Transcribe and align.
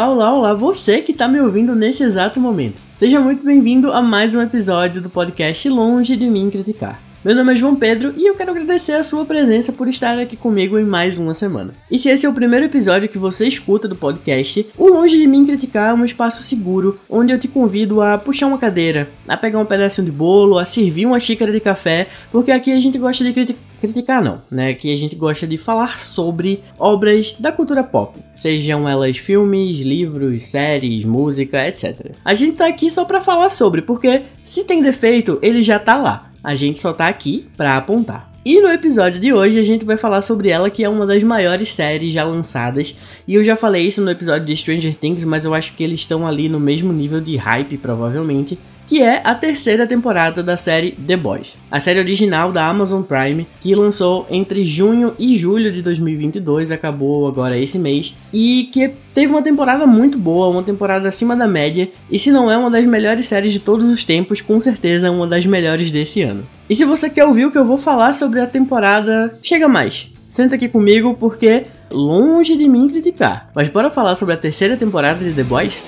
Olá, 0.00 0.08
olá, 0.08 0.32
olá, 0.32 0.54
você 0.54 1.02
que 1.02 1.12
está 1.12 1.28
me 1.28 1.38
ouvindo 1.38 1.76
nesse 1.76 2.02
exato 2.02 2.40
momento. 2.40 2.80
Seja 2.96 3.20
muito 3.20 3.44
bem-vindo 3.44 3.92
a 3.92 4.00
mais 4.00 4.34
um 4.34 4.40
episódio 4.40 5.02
do 5.02 5.10
podcast 5.10 5.68
Longe 5.68 6.16
de 6.16 6.26
Mim 6.26 6.48
Criticar. 6.48 6.98
Meu 7.22 7.34
nome 7.34 7.52
é 7.52 7.56
João 7.56 7.76
Pedro 7.76 8.14
e 8.16 8.26
eu 8.26 8.34
quero 8.34 8.50
agradecer 8.50 8.92
a 8.92 9.04
sua 9.04 9.26
presença 9.26 9.74
por 9.74 9.86
estar 9.88 10.18
aqui 10.18 10.38
comigo 10.38 10.78
em 10.78 10.84
mais 10.84 11.18
uma 11.18 11.34
semana. 11.34 11.74
E 11.90 11.98
se 11.98 12.08
esse 12.08 12.24
é 12.24 12.28
o 12.30 12.32
primeiro 12.32 12.64
episódio 12.64 13.10
que 13.10 13.18
você 13.18 13.46
escuta 13.46 13.86
do 13.86 13.94
podcast, 13.94 14.66
o 14.78 14.88
Longe 14.88 15.18
de 15.18 15.26
Mim 15.26 15.44
Criticar 15.44 15.90
é 15.90 15.92
um 15.94 16.06
espaço 16.06 16.42
seguro 16.42 16.98
onde 17.06 17.34
eu 17.34 17.38
te 17.38 17.46
convido 17.46 18.00
a 18.00 18.16
puxar 18.16 18.46
uma 18.46 18.56
cadeira, 18.56 19.10
a 19.28 19.36
pegar 19.36 19.58
um 19.58 19.66
pedacinho 19.66 20.06
de 20.06 20.12
bolo, 20.12 20.58
a 20.58 20.64
servir 20.64 21.04
uma 21.04 21.20
xícara 21.20 21.52
de 21.52 21.60
café, 21.60 22.08
porque 22.32 22.50
aqui 22.50 22.72
a 22.72 22.80
gente 22.80 22.96
gosta 22.96 23.22
de 23.22 23.34
criticar 23.34 23.69
criticar 23.80 24.22
não, 24.22 24.40
né? 24.50 24.74
Que 24.74 24.92
a 24.92 24.96
gente 24.96 25.16
gosta 25.16 25.46
de 25.46 25.56
falar 25.56 25.98
sobre 25.98 26.62
obras 26.78 27.34
da 27.38 27.50
cultura 27.50 27.82
pop, 27.82 28.18
sejam 28.32 28.88
elas 28.88 29.16
filmes, 29.16 29.78
livros, 29.80 30.44
séries, 30.44 31.04
música, 31.04 31.66
etc. 31.66 32.12
A 32.24 32.34
gente 32.34 32.56
tá 32.56 32.66
aqui 32.66 32.90
só 32.90 33.04
para 33.04 33.20
falar 33.20 33.50
sobre, 33.50 33.82
porque 33.82 34.22
se 34.44 34.64
tem 34.64 34.82
defeito, 34.82 35.38
ele 35.42 35.62
já 35.62 35.78
tá 35.78 35.96
lá. 35.96 36.30
A 36.42 36.54
gente 36.54 36.78
só 36.78 36.92
tá 36.92 37.08
aqui 37.08 37.46
para 37.56 37.76
apontar. 37.76 38.30
E 38.42 38.58
no 38.58 38.68
episódio 38.68 39.20
de 39.20 39.34
hoje 39.34 39.58
a 39.58 39.62
gente 39.62 39.84
vai 39.84 39.98
falar 39.98 40.22
sobre 40.22 40.48
ela, 40.48 40.70
que 40.70 40.82
é 40.82 40.88
uma 40.88 41.06
das 41.06 41.22
maiores 41.22 41.70
séries 41.72 42.14
já 42.14 42.24
lançadas. 42.24 42.96
E 43.28 43.34
eu 43.34 43.44
já 43.44 43.54
falei 43.54 43.86
isso 43.86 44.00
no 44.00 44.10
episódio 44.10 44.46
de 44.46 44.56
Stranger 44.56 44.94
Things, 44.94 45.24
mas 45.24 45.44
eu 45.44 45.52
acho 45.52 45.74
que 45.74 45.84
eles 45.84 46.00
estão 46.00 46.26
ali 46.26 46.48
no 46.48 46.58
mesmo 46.58 46.90
nível 46.90 47.20
de 47.20 47.36
hype, 47.36 47.76
provavelmente 47.76 48.58
que 48.90 49.00
é 49.00 49.20
a 49.22 49.36
terceira 49.36 49.86
temporada 49.86 50.42
da 50.42 50.56
série 50.56 50.90
The 50.90 51.16
Boys, 51.16 51.56
a 51.70 51.78
série 51.78 52.00
original 52.00 52.50
da 52.50 52.66
Amazon 52.66 53.02
Prime, 53.02 53.46
que 53.60 53.72
lançou 53.72 54.26
entre 54.28 54.64
junho 54.64 55.14
e 55.16 55.36
julho 55.36 55.70
de 55.70 55.80
2022, 55.80 56.72
acabou 56.72 57.28
agora 57.28 57.56
esse 57.56 57.78
mês, 57.78 58.16
e 58.32 58.68
que 58.72 58.90
teve 59.14 59.30
uma 59.30 59.42
temporada 59.42 59.86
muito 59.86 60.18
boa, 60.18 60.48
uma 60.48 60.64
temporada 60.64 61.06
acima 61.06 61.36
da 61.36 61.46
média, 61.46 61.88
e 62.10 62.18
se 62.18 62.32
não 62.32 62.50
é 62.50 62.58
uma 62.58 62.68
das 62.68 62.84
melhores 62.84 63.26
séries 63.26 63.52
de 63.52 63.60
todos 63.60 63.88
os 63.88 64.04
tempos, 64.04 64.40
com 64.40 64.58
certeza 64.58 65.06
é 65.06 65.10
uma 65.10 65.28
das 65.28 65.46
melhores 65.46 65.92
desse 65.92 66.22
ano. 66.22 66.44
E 66.68 66.74
se 66.74 66.84
você 66.84 67.08
quer 67.08 67.26
ouvir 67.26 67.44
o 67.44 67.52
que 67.52 67.58
eu 67.58 67.64
vou 67.64 67.78
falar 67.78 68.12
sobre 68.12 68.40
a 68.40 68.46
temporada, 68.48 69.38
chega 69.40 69.68
mais. 69.68 70.10
Senta 70.26 70.56
aqui 70.56 70.68
comigo 70.68 71.14
porque 71.14 71.66
longe 71.92 72.56
de 72.56 72.68
mim 72.68 72.88
criticar. 72.88 73.50
Mas 73.54 73.68
bora 73.68 73.88
falar 73.88 74.16
sobre 74.16 74.34
a 74.34 74.36
terceira 74.36 74.76
temporada 74.76 75.24
de 75.24 75.32
The 75.32 75.44
Boys? 75.44 75.80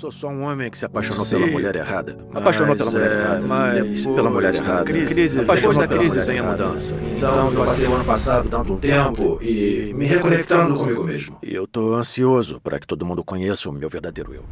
Sou 0.00 0.10
só 0.10 0.28
um 0.28 0.44
homem 0.44 0.70
que 0.70 0.78
se 0.78 0.86
apaixonou 0.86 1.26
Sim, 1.26 1.38
pela 1.38 1.52
mulher 1.52 1.76
errada. 1.76 2.16
Apaixonou 2.34 2.74
pela 2.74 2.90
mulher 2.90 3.10
é, 3.10 3.14
errada. 3.14 3.46
Mas 3.46 4.06
pela 4.06 4.30
mulher 4.30 4.54
errada. 4.54 4.84
Crise, 4.84 5.06
crise, 5.06 5.40
depois 5.40 5.76
da 5.76 5.86
crise 5.86 6.24
vem 6.24 6.38
a 6.38 6.42
mudança. 6.42 6.94
Então 7.16 7.52
eu 7.52 7.64
passei 7.64 7.86
o 7.86 7.94
ano 7.94 8.04
passado 8.04 8.48
dando 8.48 8.72
um 8.72 8.78
tempo 8.78 9.38
e 9.42 9.92
me 9.94 10.06
reconectando 10.06 10.74
comigo 10.74 11.04
mesmo. 11.04 11.38
E 11.42 11.54
eu 11.54 11.66
tô 11.66 11.94
ansioso 11.94 12.60
para 12.62 12.78
que 12.78 12.86
todo 12.86 13.04
mundo 13.04 13.22
conheça 13.22 13.68
o 13.68 13.72
meu 13.72 13.90
verdadeiro 13.90 14.32
eu. 14.32 14.44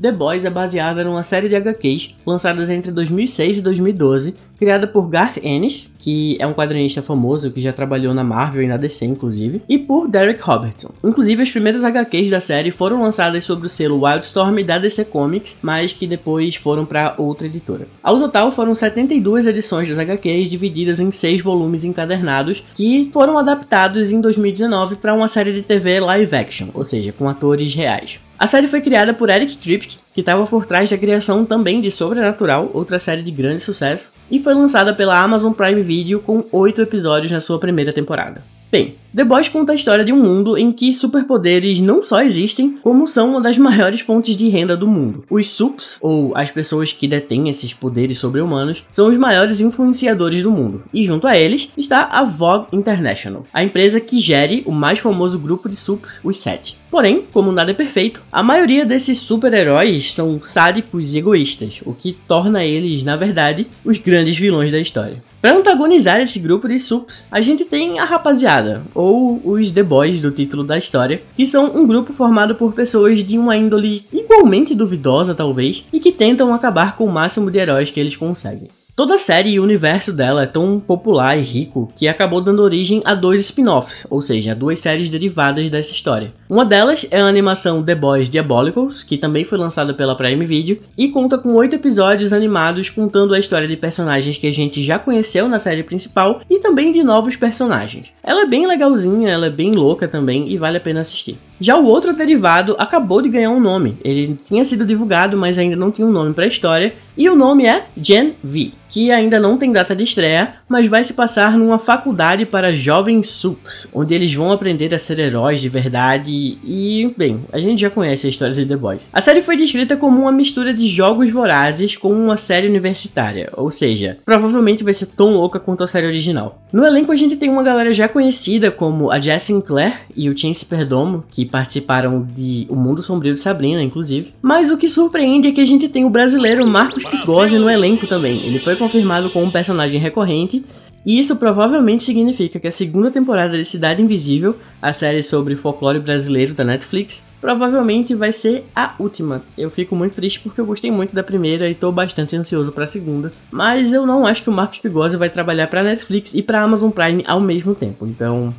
The 0.00 0.12
Boys 0.12 0.44
é 0.44 0.50
baseada 0.50 1.02
numa 1.02 1.22
série 1.22 1.48
de 1.48 1.56
HQs 1.56 2.16
lançadas 2.26 2.68
entre 2.68 2.92
2006 2.92 3.58
e 3.58 3.62
2012, 3.62 4.34
criada 4.58 4.86
por 4.86 5.08
Garth 5.08 5.38
Ennis, 5.42 5.90
que 5.98 6.36
é 6.38 6.46
um 6.46 6.52
quadrinista 6.52 7.02
famoso 7.02 7.50
que 7.50 7.60
já 7.60 7.72
trabalhou 7.72 8.12
na 8.12 8.22
Marvel 8.22 8.62
e 8.62 8.66
na 8.66 8.76
DC 8.76 9.04
inclusive, 9.04 9.62
e 9.68 9.78
por 9.78 10.08
Derek 10.08 10.40
Robertson. 10.42 10.90
Inclusive 11.02 11.42
as 11.42 11.50
primeiras 11.50 11.84
HQs 11.84 12.30
da 12.30 12.40
série 12.40 12.70
foram 12.70 13.02
lançadas 13.02 13.44
sob 13.44 13.66
o 13.66 13.68
selo 13.68 14.04
Wildstorm 14.04 14.62
da 14.62 14.78
DC 14.78 15.06
Comics, 15.06 15.58
mas 15.62 15.92
que 15.92 16.06
depois 16.06 16.56
foram 16.56 16.84
para 16.84 17.14
outra 17.18 17.46
editora. 17.46 17.88
Ao 18.02 18.18
total 18.18 18.50
foram 18.50 18.74
72 18.74 19.46
edições 19.46 19.88
das 19.88 19.98
HQs 19.98 20.50
divididas 20.50 21.00
em 21.00 21.10
6 21.10 21.40
volumes 21.40 21.84
encadernados, 21.84 22.64
que 22.74 23.08
foram 23.12 23.38
adaptados 23.38 24.12
em 24.12 24.20
2019 24.20 24.96
para 24.96 25.14
uma 25.14 25.28
série 25.28 25.52
de 25.52 25.62
TV 25.62 26.00
live 26.00 26.36
action, 26.36 26.68
ou 26.74 26.84
seja, 26.84 27.12
com 27.12 27.28
atores 27.28 27.74
reais. 27.74 28.25
A 28.38 28.46
série 28.46 28.68
foi 28.68 28.82
criada 28.82 29.14
por 29.14 29.30
Eric 29.30 29.56
Kripke, 29.56 29.98
que 30.12 30.20
estava 30.20 30.46
por 30.46 30.66
trás 30.66 30.90
da 30.90 30.98
criação 30.98 31.46
também 31.46 31.80
de 31.80 31.90
Sobrenatural, 31.90 32.70
outra 32.74 32.98
série 32.98 33.22
de 33.22 33.30
grande 33.30 33.62
sucesso, 33.62 34.12
e 34.30 34.38
foi 34.38 34.52
lançada 34.52 34.92
pela 34.92 35.18
Amazon 35.18 35.54
Prime 35.54 35.82
Video 35.82 36.20
com 36.20 36.44
oito 36.52 36.82
episódios 36.82 37.32
na 37.32 37.40
sua 37.40 37.58
primeira 37.58 37.94
temporada. 37.94 38.44
Bem, 38.70 38.96
The 39.16 39.24
Boys 39.24 39.48
conta 39.48 39.72
a 39.72 39.74
história 39.74 40.04
de 40.04 40.12
um 40.12 40.22
mundo 40.22 40.58
em 40.58 40.70
que 40.70 40.92
superpoderes 40.92 41.80
não 41.80 42.04
só 42.04 42.20
existem, 42.20 42.76
como 42.82 43.08
são 43.08 43.30
uma 43.30 43.40
das 43.40 43.56
maiores 43.56 44.02
fontes 44.02 44.36
de 44.36 44.46
renda 44.50 44.76
do 44.76 44.86
mundo. 44.86 45.24
Os 45.30 45.48
Sups, 45.48 45.96
ou 46.02 46.36
as 46.36 46.50
pessoas 46.50 46.92
que 46.92 47.08
detêm 47.08 47.48
esses 47.48 47.72
poderes 47.72 48.18
sobre-humanos, 48.18 48.84
são 48.90 49.08
os 49.08 49.16
maiores 49.16 49.62
influenciadores 49.62 50.42
do 50.42 50.50
mundo, 50.50 50.82
e 50.92 51.02
junto 51.02 51.26
a 51.26 51.34
eles 51.34 51.70
está 51.78 52.02
a 52.12 52.24
Vogue 52.24 52.66
International, 52.74 53.46
a 53.54 53.64
empresa 53.64 54.00
que 54.00 54.18
gere 54.18 54.62
o 54.66 54.70
mais 54.70 54.98
famoso 54.98 55.38
grupo 55.38 55.66
de 55.66 55.76
Sups, 55.76 56.20
os 56.22 56.36
Sete. 56.36 56.76
Porém, 56.90 57.26
como 57.32 57.52
nada 57.52 57.70
é 57.70 57.74
perfeito, 57.74 58.22
a 58.30 58.42
maioria 58.42 58.84
desses 58.84 59.18
super-heróis 59.18 60.12
são 60.12 60.40
sádicos 60.44 61.14
e 61.14 61.18
egoístas, 61.18 61.80
o 61.86 61.94
que 61.94 62.16
torna 62.28 62.64
eles, 62.64 63.02
na 63.02 63.16
verdade, 63.16 63.66
os 63.82 63.96
grandes 63.96 64.36
vilões 64.36 64.70
da 64.70 64.78
história. 64.78 65.22
Para 65.42 65.54
antagonizar 65.54 66.20
esse 66.20 66.40
grupo 66.40 66.66
de 66.66 66.78
sups, 66.78 67.26
a 67.30 67.40
gente 67.40 67.64
tem 67.64 68.00
a 68.00 68.04
rapaziada, 68.04 68.82
ou 68.94 69.05
os 69.44 69.70
The 69.70 69.82
Boys 69.82 70.20
do 70.20 70.30
título 70.30 70.64
da 70.64 70.78
história, 70.78 71.22
que 71.36 71.46
são 71.46 71.76
um 71.76 71.86
grupo 71.86 72.12
formado 72.12 72.54
por 72.54 72.72
pessoas 72.72 73.22
de 73.22 73.38
uma 73.38 73.56
índole 73.56 74.04
igualmente 74.12 74.74
duvidosa, 74.74 75.34
talvez, 75.34 75.84
e 75.92 76.00
que 76.00 76.12
tentam 76.12 76.52
acabar 76.52 76.96
com 76.96 77.04
o 77.04 77.12
máximo 77.12 77.50
de 77.50 77.58
heróis 77.58 77.90
que 77.90 78.00
eles 78.00 78.16
conseguem. 78.16 78.68
Toda 78.96 79.16
a 79.16 79.18
série 79.18 79.50
e 79.50 79.60
o 79.60 79.62
universo 79.62 80.10
dela 80.10 80.44
é 80.44 80.46
tão 80.46 80.80
popular 80.80 81.36
e 81.36 81.42
rico 81.42 81.92
que 81.94 82.08
acabou 82.08 82.40
dando 82.40 82.62
origem 82.62 83.02
a 83.04 83.14
dois 83.14 83.42
spin-offs, 83.42 84.06
ou 84.08 84.22
seja, 84.22 84.54
duas 84.54 84.80
séries 84.80 85.10
derivadas 85.10 85.68
dessa 85.68 85.92
história. 85.92 86.32
Uma 86.48 86.64
delas 86.64 87.04
é 87.10 87.20
a 87.20 87.26
animação 87.26 87.82
The 87.82 87.94
Boys 87.94 88.30
Diabolicals, 88.30 89.02
que 89.02 89.18
também 89.18 89.44
foi 89.44 89.58
lançada 89.58 89.92
pela 89.92 90.16
Prime 90.16 90.46
Video 90.46 90.80
e 90.96 91.08
conta 91.08 91.36
com 91.36 91.52
oito 91.56 91.74
episódios 91.74 92.32
animados 92.32 92.88
contando 92.88 93.34
a 93.34 93.38
história 93.38 93.68
de 93.68 93.76
personagens 93.76 94.38
que 94.38 94.46
a 94.46 94.50
gente 94.52 94.82
já 94.82 94.98
conheceu 94.98 95.46
na 95.46 95.58
série 95.58 95.82
principal 95.82 96.40
e 96.48 96.58
também 96.58 96.90
de 96.90 97.02
novos 97.02 97.36
personagens. 97.36 98.14
Ela 98.22 98.44
é 98.44 98.46
bem 98.46 98.66
legalzinha, 98.66 99.28
ela 99.28 99.48
é 99.48 99.50
bem 99.50 99.72
louca 99.72 100.08
também 100.08 100.48
e 100.50 100.56
vale 100.56 100.78
a 100.78 100.80
pena 100.80 101.02
assistir. 101.02 101.36
Já 101.60 101.76
o 101.76 101.84
outro 101.84 102.14
derivado 102.14 102.74
acabou 102.78 103.20
de 103.20 103.28
ganhar 103.28 103.50
um 103.50 103.60
nome. 103.60 103.98
Ele 104.02 104.38
tinha 104.42 104.64
sido 104.64 104.86
divulgado, 104.86 105.36
mas 105.36 105.58
ainda 105.58 105.76
não 105.76 105.90
tinha 105.90 106.06
um 106.06 106.12
nome 106.12 106.32
para 106.32 106.44
a 106.44 106.48
história, 106.48 106.94
e 107.16 107.30
o 107.30 107.34
nome 107.34 107.64
é 107.64 107.86
Gen 107.96 108.34
V, 108.42 108.72
que 108.88 109.10
ainda 109.10 109.40
não 109.40 109.56
tem 109.56 109.72
data 109.72 109.96
de 109.96 110.04
estreia, 110.04 110.56
mas 110.68 110.86
vai 110.86 111.02
se 111.02 111.14
passar 111.14 111.56
numa 111.56 111.78
faculdade 111.78 112.44
para 112.44 112.74
jovens 112.74 113.28
sups, 113.28 113.86
onde 113.92 114.14
eles 114.14 114.34
vão 114.34 114.52
aprender 114.52 114.94
a 114.94 114.98
ser 114.98 115.18
heróis 115.18 115.60
de 115.60 115.68
verdade 115.68 116.30
e, 116.30 117.14
bem, 117.16 117.44
a 117.52 117.58
gente 117.58 117.80
já 117.80 117.90
conhece 117.90 118.26
a 118.26 118.30
história 118.30 118.54
de 118.54 118.66
The 118.66 118.76
Boys. 118.76 119.08
A 119.12 119.20
série 119.20 119.40
foi 119.40 119.56
descrita 119.56 119.96
como 119.96 120.20
uma 120.20 120.32
mistura 120.32 120.74
de 120.74 120.86
jogos 120.86 121.30
vorazes 121.30 121.96
com 121.96 122.12
uma 122.12 122.36
série 122.36 122.68
universitária, 122.68 123.50
ou 123.56 123.70
seja, 123.70 124.18
provavelmente 124.24 124.84
vai 124.84 124.92
ser 124.92 125.06
tão 125.06 125.32
louca 125.32 125.58
quanto 125.58 125.84
a 125.84 125.86
série 125.86 126.06
original. 126.06 126.60
No 126.76 126.84
elenco 126.84 127.10
a 127.10 127.16
gente 127.16 127.38
tem 127.38 127.48
uma 127.48 127.62
galera 127.62 127.94
já 127.94 128.06
conhecida 128.06 128.70
como 128.70 129.10
a 129.10 129.18
Jess 129.18 129.44
Sinclair 129.44 129.94
e 130.14 130.28
o 130.28 130.36
Chance 130.36 130.62
Perdomo, 130.66 131.24
que 131.30 131.46
participaram 131.46 132.22
de 132.22 132.66
O 132.68 132.76
Mundo 132.76 133.02
Sombrio 133.02 133.32
de 133.32 133.40
Sabrina, 133.40 133.82
inclusive. 133.82 134.34
Mas 134.42 134.68
o 134.68 134.76
que 134.76 134.86
surpreende 134.86 135.48
é 135.48 135.52
que 135.52 135.60
a 135.62 135.64
gente 135.64 135.88
tem 135.88 136.04
o 136.04 136.10
brasileiro 136.10 136.66
Marcos 136.66 137.02
Pigose 137.02 137.58
no 137.58 137.70
elenco 137.70 138.06
também. 138.06 138.44
Ele 138.44 138.58
foi 138.58 138.76
confirmado 138.76 139.30
como 139.30 139.46
um 139.46 139.50
personagem 139.50 139.98
recorrente 139.98 140.66
e 141.06 141.18
isso 141.18 141.36
provavelmente 141.36 142.02
significa 142.02 142.60
que 142.60 142.66
a 142.68 142.72
segunda 142.72 143.10
temporada 143.10 143.56
de 143.56 143.64
Cidade 143.64 144.02
Invisível, 144.02 144.54
a 144.82 144.92
série 144.92 145.22
sobre 145.22 145.56
folclore 145.56 146.00
brasileiro 146.00 146.52
da 146.52 146.62
Netflix, 146.62 147.26
provavelmente 147.46 148.12
vai 148.12 148.32
ser 148.32 148.64
a 148.74 148.96
última. 148.98 149.40
Eu 149.56 149.70
fico 149.70 149.94
muito 149.94 150.14
triste 150.14 150.40
porque 150.40 150.60
eu 150.60 150.66
gostei 150.66 150.90
muito 150.90 151.14
da 151.14 151.22
primeira 151.22 151.70
e 151.70 151.76
tô 151.76 151.92
bastante 151.92 152.34
ansioso 152.34 152.72
para 152.72 152.82
a 152.82 152.88
segunda, 152.88 153.32
mas 153.52 153.92
eu 153.92 154.04
não 154.04 154.26
acho 154.26 154.42
que 154.42 154.50
o 154.50 154.52
Marcos 154.52 154.80
Pigose 154.80 155.16
vai 155.16 155.30
trabalhar 155.30 155.68
para 155.68 155.84
Netflix 155.84 156.34
e 156.34 156.42
para 156.42 156.60
Amazon 156.60 156.90
Prime 156.90 157.22
ao 157.24 157.38
mesmo 157.38 157.72
tempo. 157.72 158.04
Então, 158.04 158.52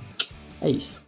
é 0.61 0.69
isso. 0.69 1.05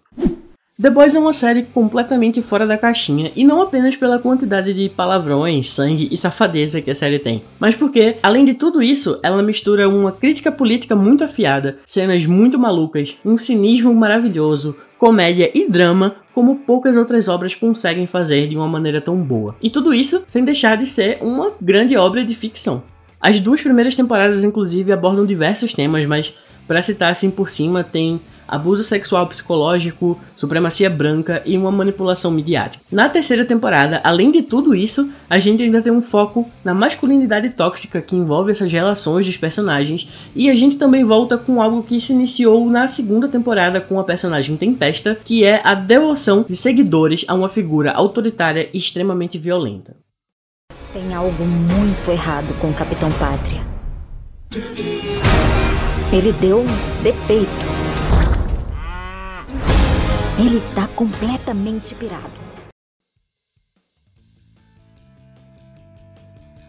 The 0.82 0.90
Boys 0.90 1.14
é 1.14 1.20
uma 1.20 1.34
série 1.34 1.64
completamente 1.64 2.42
fora 2.42 2.66
da 2.66 2.78
caixinha, 2.78 3.34
e 3.36 3.44
não 3.44 3.62
apenas 3.62 3.98
pela 3.98 4.18
quantidade 4.18 4.74
de 4.74 4.88
palavrões, 4.88 5.70
sangue 5.70 6.08
e 6.10 6.16
safadeza 6.16 6.82
que 6.82 6.90
a 6.90 6.96
série 6.96 7.20
tem, 7.20 7.44
mas 7.60 7.76
porque, 7.76 8.16
além 8.24 8.46
de 8.46 8.54
tudo 8.54 8.82
isso, 8.82 9.20
ela 9.22 9.44
mistura 9.44 9.90
uma 9.90 10.14
crítica 10.14 10.50
política 10.50 10.96
muito 10.96 11.22
afiada, 11.22 11.80
cenas 11.86 12.26
muito 12.26 12.58
malucas, 12.58 13.18
um 13.26 13.38
cinismo 13.38 13.94
maravilhoso, 13.94 14.74
comédia 14.98 15.52
e 15.54 15.70
drama, 15.70 16.16
como 16.40 16.56
poucas 16.56 16.96
outras 16.96 17.28
obras 17.28 17.54
conseguem 17.54 18.08
fazer 18.08 18.48
de 18.48 18.56
uma 18.56 18.66
maneira 18.66 19.02
tão 19.02 19.22
boa. 19.22 19.54
E 19.62 19.70
tudo 19.70 19.94
isso 19.94 20.24
sem 20.26 20.46
deixar 20.46 20.78
de 20.78 20.88
ser 20.88 21.18
uma 21.20 21.52
grande 21.60 21.98
obra 21.98 22.24
de 22.24 22.34
ficção. 22.34 22.82
As 23.20 23.42
duas 23.42 23.60
primeiras 23.60 23.94
temporadas, 23.94 24.46
inclusive, 24.46 24.94
abordam 24.94 25.26
diversos 25.26 25.74
temas, 25.74 26.06
mas 26.06 26.34
para 26.66 26.82
citar 26.82 27.12
assim 27.12 27.30
por 27.30 27.50
cima, 27.50 27.84
tem 27.84 28.22
abuso 28.50 28.84
sexual 28.84 29.28
psicológico, 29.28 30.20
supremacia 30.36 30.90
branca 30.90 31.42
e 31.46 31.58
uma 31.58 31.72
manipulação 31.72 32.32
midiática. 32.32 32.84
Na 32.92 33.08
terceira 33.08 33.46
temporada, 33.46 34.02
além 34.04 34.32
de 34.32 34.42
tudo 34.42 34.76
isso, 34.76 35.10
a 35.30 35.40
gente 35.40 35.64
ainda 35.64 35.82
tem 35.82 35.94
um 35.94 36.02
foco 36.02 36.50
na 36.64 36.74
masculinidade 36.74 37.50
tóxica 37.52 38.02
que 38.02 38.16
envolve 38.16 38.52
essas 38.52 38.72
relações 38.72 39.26
dos 39.26 39.38
personagens 39.38 40.10
e 40.36 40.50
a 40.50 40.56
gente 40.56 40.76
também 40.76 41.04
volta 41.04 41.38
com 41.38 41.62
algo 41.62 41.84
que 41.84 42.02
se 42.02 42.12
iniciou 42.12 42.70
na 42.70 42.88
segunda 42.88 43.28
temporada 43.28 43.80
com 43.80 44.00
a 44.00 44.04
personagem 44.04 44.58
Tempesta, 44.58 45.18
que 45.24 45.44
é 45.44 45.62
a 45.64 45.76
devoção 45.76 46.46
de 46.48 46.56
seguidores 46.56 47.24
a 47.28 47.36
uma 47.36 47.48
figura 47.48 47.92
autoritária 47.92 48.70
e 48.74 48.78
extremamente 48.78 49.38
violenta. 49.38 49.96
Tem 50.92 51.14
algo 51.14 51.44
muito 51.44 52.10
errado 52.10 52.48
com 52.60 52.70
o 52.70 52.74
Capitão 52.74 53.12
Pátria. 53.14 53.62
Ele 56.12 56.32
deu 56.34 56.62
um 56.62 57.04
defeito. 57.04 57.79
Ele 60.40 60.62
tá 60.74 60.88
completamente 60.96 61.94
pirado. 61.94 62.49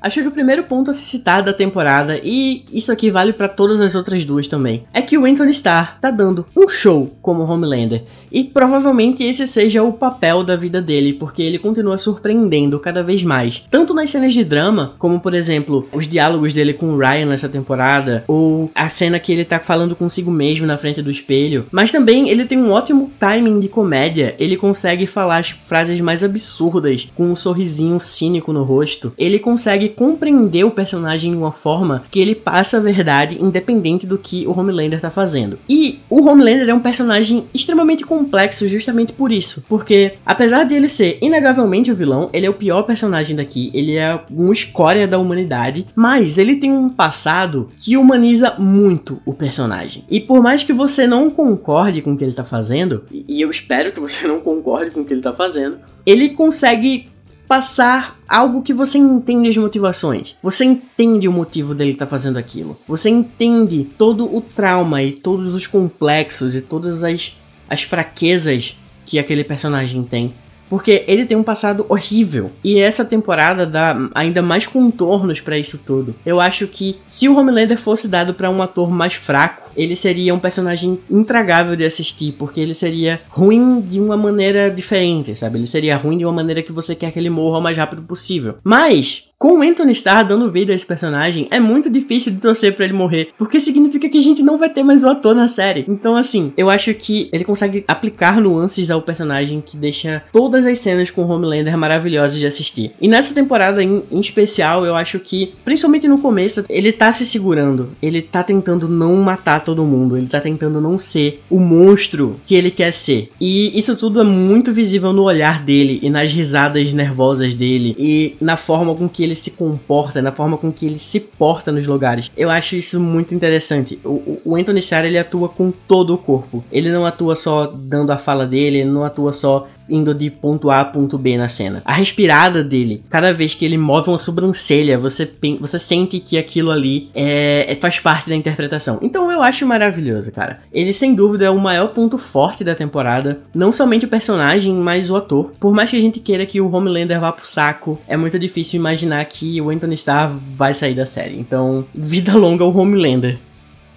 Acho 0.02 0.22
que 0.22 0.28
o 0.28 0.32
primeiro 0.32 0.64
ponto 0.64 0.90
a 0.90 0.94
se 0.94 1.02
citar 1.02 1.42
da 1.42 1.52
temporada, 1.52 2.18
e 2.24 2.64
isso 2.72 2.90
aqui 2.90 3.10
vale 3.10 3.34
para 3.34 3.48
todas 3.48 3.80
as 3.80 3.94
outras 3.94 4.24
duas 4.24 4.48
também, 4.48 4.84
é 4.94 5.02
que 5.02 5.18
o 5.18 5.26
Anthony 5.26 5.50
Starr 5.50 5.98
tá 6.00 6.10
dando 6.10 6.46
um 6.56 6.68
show 6.68 7.10
como 7.20 7.44
Homelander. 7.44 8.04
E 8.32 8.44
provavelmente 8.44 9.22
esse 9.22 9.46
seja 9.46 9.82
o 9.82 9.92
papel 9.92 10.42
da 10.42 10.56
vida 10.56 10.80
dele, 10.80 11.12
porque 11.12 11.42
ele 11.42 11.58
continua 11.58 11.98
surpreendendo 11.98 12.78
cada 12.78 13.02
vez 13.02 13.22
mais. 13.22 13.62
Tanto 13.70 13.92
nas 13.92 14.08
cenas 14.08 14.32
de 14.32 14.42
drama, 14.42 14.94
como 14.98 15.20
por 15.20 15.34
exemplo, 15.34 15.86
os 15.92 16.06
diálogos 16.06 16.54
dele 16.54 16.72
com 16.72 16.94
o 16.94 16.98
Ryan 16.98 17.26
nessa 17.26 17.48
temporada, 17.48 18.24
ou 18.26 18.70
a 18.74 18.88
cena 18.88 19.18
que 19.18 19.32
ele 19.32 19.44
tá 19.44 19.58
falando 19.58 19.94
consigo 19.94 20.30
mesmo 20.30 20.66
na 20.66 20.78
frente 20.78 21.02
do 21.02 21.10
espelho. 21.10 21.66
Mas 21.70 21.92
também 21.92 22.30
ele 22.30 22.46
tem 22.46 22.56
um 22.56 22.70
ótimo 22.70 23.12
timing 23.18 23.60
de 23.60 23.68
comédia, 23.68 24.34
ele 24.38 24.56
consegue 24.56 25.06
falar 25.06 25.38
as 25.38 25.50
frases 25.50 26.00
mais 26.00 26.24
absurdas 26.24 27.08
com 27.14 27.24
um 27.24 27.36
sorrisinho 27.36 28.00
cínico 28.00 28.50
no 28.52 28.62
rosto. 28.62 29.12
Ele 29.18 29.38
consegue 29.38 29.89
compreender 29.90 30.64
o 30.64 30.70
personagem 30.70 31.32
de 31.32 31.36
uma 31.36 31.52
forma 31.52 32.04
que 32.10 32.20
ele 32.20 32.34
passa 32.34 32.78
a 32.78 32.80
verdade 32.80 33.36
independente 33.40 34.06
do 34.06 34.16
que 34.16 34.46
o 34.46 34.58
Homelander 34.58 35.00
tá 35.00 35.10
fazendo. 35.10 35.58
E 35.68 36.00
o 36.08 36.26
Homelander 36.26 36.68
é 36.68 36.74
um 36.74 36.80
personagem 36.80 37.44
extremamente 37.52 38.04
complexo 38.04 38.66
justamente 38.68 39.12
por 39.12 39.30
isso, 39.32 39.64
porque 39.68 40.14
apesar 40.24 40.64
de 40.64 40.74
ele 40.74 40.88
ser 40.88 41.18
inegavelmente 41.20 41.90
o 41.90 41.94
vilão, 41.94 42.30
ele 42.32 42.46
é 42.46 42.50
o 42.50 42.54
pior 42.54 42.82
personagem 42.82 43.36
daqui, 43.36 43.70
ele 43.74 43.96
é 43.96 44.20
uma 44.30 44.52
escória 44.52 45.06
da 45.06 45.18
humanidade, 45.18 45.86
mas 45.94 46.38
ele 46.38 46.56
tem 46.56 46.70
um 46.70 46.88
passado 46.88 47.70
que 47.76 47.96
humaniza 47.96 48.54
muito 48.58 49.20
o 49.24 49.32
personagem. 49.32 50.04
E 50.10 50.20
por 50.20 50.42
mais 50.42 50.62
que 50.62 50.72
você 50.72 51.06
não 51.06 51.30
concorde 51.30 52.02
com 52.02 52.12
o 52.12 52.16
que 52.16 52.24
ele 52.24 52.32
tá 52.32 52.44
fazendo, 52.44 53.04
e 53.10 53.44
eu 53.44 53.50
espero 53.50 53.92
que 53.92 54.00
você 54.00 54.26
não 54.26 54.40
concorde 54.40 54.90
com 54.90 55.00
o 55.00 55.04
que 55.04 55.12
ele 55.12 55.22
tá 55.22 55.32
fazendo, 55.32 55.78
ele 56.06 56.30
consegue 56.30 57.08
passar 57.50 58.16
algo 58.28 58.62
que 58.62 58.72
você 58.72 58.96
entende 58.96 59.48
as 59.48 59.56
motivações. 59.56 60.36
Você 60.40 60.64
entende 60.64 61.26
o 61.26 61.32
motivo 61.32 61.74
dele 61.74 61.90
estar 61.90 62.06
tá 62.06 62.10
fazendo 62.10 62.36
aquilo. 62.36 62.78
Você 62.86 63.10
entende 63.10 63.90
todo 63.98 64.32
o 64.32 64.40
trauma 64.40 65.02
e 65.02 65.10
todos 65.10 65.52
os 65.52 65.66
complexos 65.66 66.54
e 66.54 66.60
todas 66.60 67.02
as, 67.02 67.36
as 67.68 67.82
fraquezas 67.82 68.78
que 69.04 69.18
aquele 69.18 69.42
personagem 69.42 70.04
tem. 70.04 70.32
Porque 70.68 71.04
ele 71.08 71.26
tem 71.26 71.36
um 71.36 71.42
passado 71.42 71.84
horrível. 71.88 72.52
E 72.62 72.78
essa 72.78 73.04
temporada 73.04 73.66
dá 73.66 73.96
ainda 74.14 74.40
mais 74.40 74.68
contornos 74.68 75.40
para 75.40 75.58
isso 75.58 75.76
tudo. 75.76 76.14
Eu 76.24 76.40
acho 76.40 76.68
que 76.68 77.00
se 77.04 77.28
o 77.28 77.36
Homelander 77.36 77.76
fosse 77.76 78.06
dado 78.06 78.32
para 78.32 78.48
um 78.48 78.62
ator 78.62 78.92
mais 78.92 79.14
fraco, 79.14 79.59
ele 79.76 79.96
seria 79.96 80.34
um 80.34 80.38
personagem 80.38 80.98
intragável 81.10 81.76
de 81.76 81.84
assistir, 81.84 82.32
porque 82.32 82.60
ele 82.60 82.74
seria 82.74 83.20
ruim 83.28 83.80
de 83.80 84.00
uma 84.00 84.16
maneira 84.16 84.70
diferente, 84.70 85.34
sabe? 85.36 85.58
Ele 85.58 85.66
seria 85.66 85.96
ruim 85.96 86.18
de 86.18 86.24
uma 86.24 86.32
maneira 86.32 86.62
que 86.62 86.72
você 86.72 86.94
quer 86.94 87.12
que 87.12 87.18
ele 87.18 87.30
morra 87.30 87.58
o 87.58 87.62
mais 87.62 87.76
rápido 87.76 88.02
possível. 88.02 88.58
Mas 88.64 89.29
com 89.40 89.58
o 89.58 89.62
Anthony 89.62 89.92
Starr 89.92 90.26
dando 90.26 90.52
vida 90.52 90.70
a 90.70 90.76
esse 90.76 90.84
personagem, 90.84 91.48
é 91.50 91.58
muito 91.58 91.88
difícil 91.88 92.30
de 92.30 92.40
torcer 92.40 92.76
para 92.76 92.84
ele 92.84 92.92
morrer, 92.92 93.30
porque 93.38 93.58
significa 93.58 94.06
que 94.06 94.18
a 94.18 94.22
gente 94.22 94.42
não 94.42 94.58
vai 94.58 94.68
ter 94.68 94.82
mais 94.82 95.02
o 95.02 95.08
ator 95.08 95.34
na 95.34 95.48
série. 95.48 95.86
Então, 95.88 96.14
assim, 96.14 96.52
eu 96.58 96.68
acho 96.68 96.92
que 96.92 97.30
ele 97.32 97.42
consegue 97.42 97.82
aplicar 97.88 98.38
nuances 98.38 98.90
ao 98.90 99.00
personagem 99.00 99.62
que 99.64 99.78
deixa 99.78 100.22
todas 100.30 100.66
as 100.66 100.78
cenas 100.80 101.10
com 101.10 101.24
Homelander 101.24 101.74
maravilhosas 101.78 102.38
de 102.38 102.44
assistir. 102.44 102.92
E 103.00 103.08
nessa 103.08 103.32
temporada 103.32 103.82
em, 103.82 104.02
em 104.10 104.20
especial, 104.20 104.84
eu 104.84 104.94
acho 104.94 105.18
que, 105.18 105.54
principalmente 105.64 106.06
no 106.06 106.18
começo, 106.18 106.66
ele 106.68 106.92
tá 106.92 107.10
se 107.10 107.24
segurando, 107.24 107.92
ele 108.02 108.20
tá 108.20 108.42
tentando 108.42 108.90
não 108.90 109.16
matar 109.22 109.64
todo 109.64 109.86
mundo, 109.86 110.18
ele 110.18 110.26
tá 110.26 110.38
tentando 110.38 110.82
não 110.82 110.98
ser 110.98 111.42
o 111.48 111.58
monstro 111.58 112.38
que 112.44 112.54
ele 112.54 112.70
quer 112.70 112.92
ser. 112.92 113.30
E 113.40 113.78
isso 113.78 113.96
tudo 113.96 114.20
é 114.20 114.24
muito 114.24 114.70
visível 114.70 115.14
no 115.14 115.22
olhar 115.22 115.64
dele 115.64 115.98
e 116.02 116.10
nas 116.10 116.30
risadas 116.30 116.92
nervosas 116.92 117.54
dele 117.54 117.96
e 117.98 118.36
na 118.38 118.58
forma 118.58 118.94
com 118.94 119.08
que 119.08 119.29
ele 119.29 119.29
ele 119.30 119.34
se 119.36 119.52
comporta, 119.52 120.20
na 120.20 120.32
forma 120.32 120.58
com 120.58 120.72
que 120.72 120.86
ele 120.86 120.98
se 120.98 121.20
porta 121.20 121.70
nos 121.72 121.86
lugares. 121.86 122.30
Eu 122.36 122.50
acho 122.50 122.76
isso 122.76 122.98
muito 122.98 123.34
interessante. 123.34 123.98
O, 124.04 124.40
o 124.44 124.56
Anthony 124.56 124.80
Starr, 124.80 125.06
ele 125.06 125.18
atua 125.18 125.48
com 125.48 125.70
todo 125.70 126.14
o 126.14 126.18
corpo. 126.18 126.64
Ele 126.70 126.90
não 126.90 127.06
atua 127.06 127.36
só 127.36 127.66
dando 127.66 128.10
a 128.10 128.18
fala 128.18 128.46
dele, 128.46 128.78
ele 128.78 128.90
não 128.90 129.04
atua 129.04 129.32
só 129.32 129.68
indo 129.90 130.14
de 130.14 130.30
ponto 130.30 130.70
A 130.70 130.80
a 130.80 130.84
ponto 130.84 131.18
B 131.18 131.36
na 131.36 131.48
cena. 131.48 131.82
A 131.84 131.92
respirada 131.92 132.62
dele, 132.62 133.02
cada 133.10 133.32
vez 133.32 133.54
que 133.54 133.64
ele 133.64 133.76
move 133.76 134.08
uma 134.08 134.18
sobrancelha, 134.18 134.98
você, 134.98 135.28
você 135.60 135.78
sente 135.78 136.20
que 136.20 136.38
aquilo 136.38 136.70
ali 136.70 137.10
é, 137.14 137.66
é, 137.68 137.74
faz 137.74 137.98
parte 138.00 138.28
da 138.28 138.36
interpretação. 138.36 138.98
Então 139.02 139.30
eu 139.30 139.42
acho 139.42 139.66
maravilhoso, 139.66 140.32
cara. 140.32 140.60
Ele 140.72 140.92
sem 140.92 141.14
dúvida 141.14 141.46
é 141.46 141.50
o 141.50 141.58
maior 141.58 141.88
ponto 141.88 142.16
forte 142.16 142.64
da 142.64 142.74
temporada. 142.74 143.40
Não 143.54 143.72
somente 143.72 144.04
o 144.04 144.08
personagem, 144.08 144.74
mas 144.74 145.10
o 145.10 145.16
ator. 145.16 145.52
Por 145.58 145.74
mais 145.74 145.90
que 145.90 145.96
a 145.96 146.00
gente 146.00 146.20
queira 146.20 146.46
que 146.46 146.60
o 146.60 146.70
Homelander 146.70 147.20
vá 147.20 147.32
pro 147.32 147.46
saco, 147.46 147.98
é 148.06 148.16
muito 148.16 148.38
difícil 148.38 148.78
imaginar 148.78 149.24
que 149.24 149.60
o 149.60 149.70
Anthony 149.70 149.94
Starr 149.94 150.32
vai 150.54 150.72
sair 150.72 150.94
da 150.94 151.06
série. 151.06 151.38
Então, 151.38 151.84
vida 151.94 152.36
longa 152.36 152.64
ao 152.64 152.76
Homelander. 152.76 153.38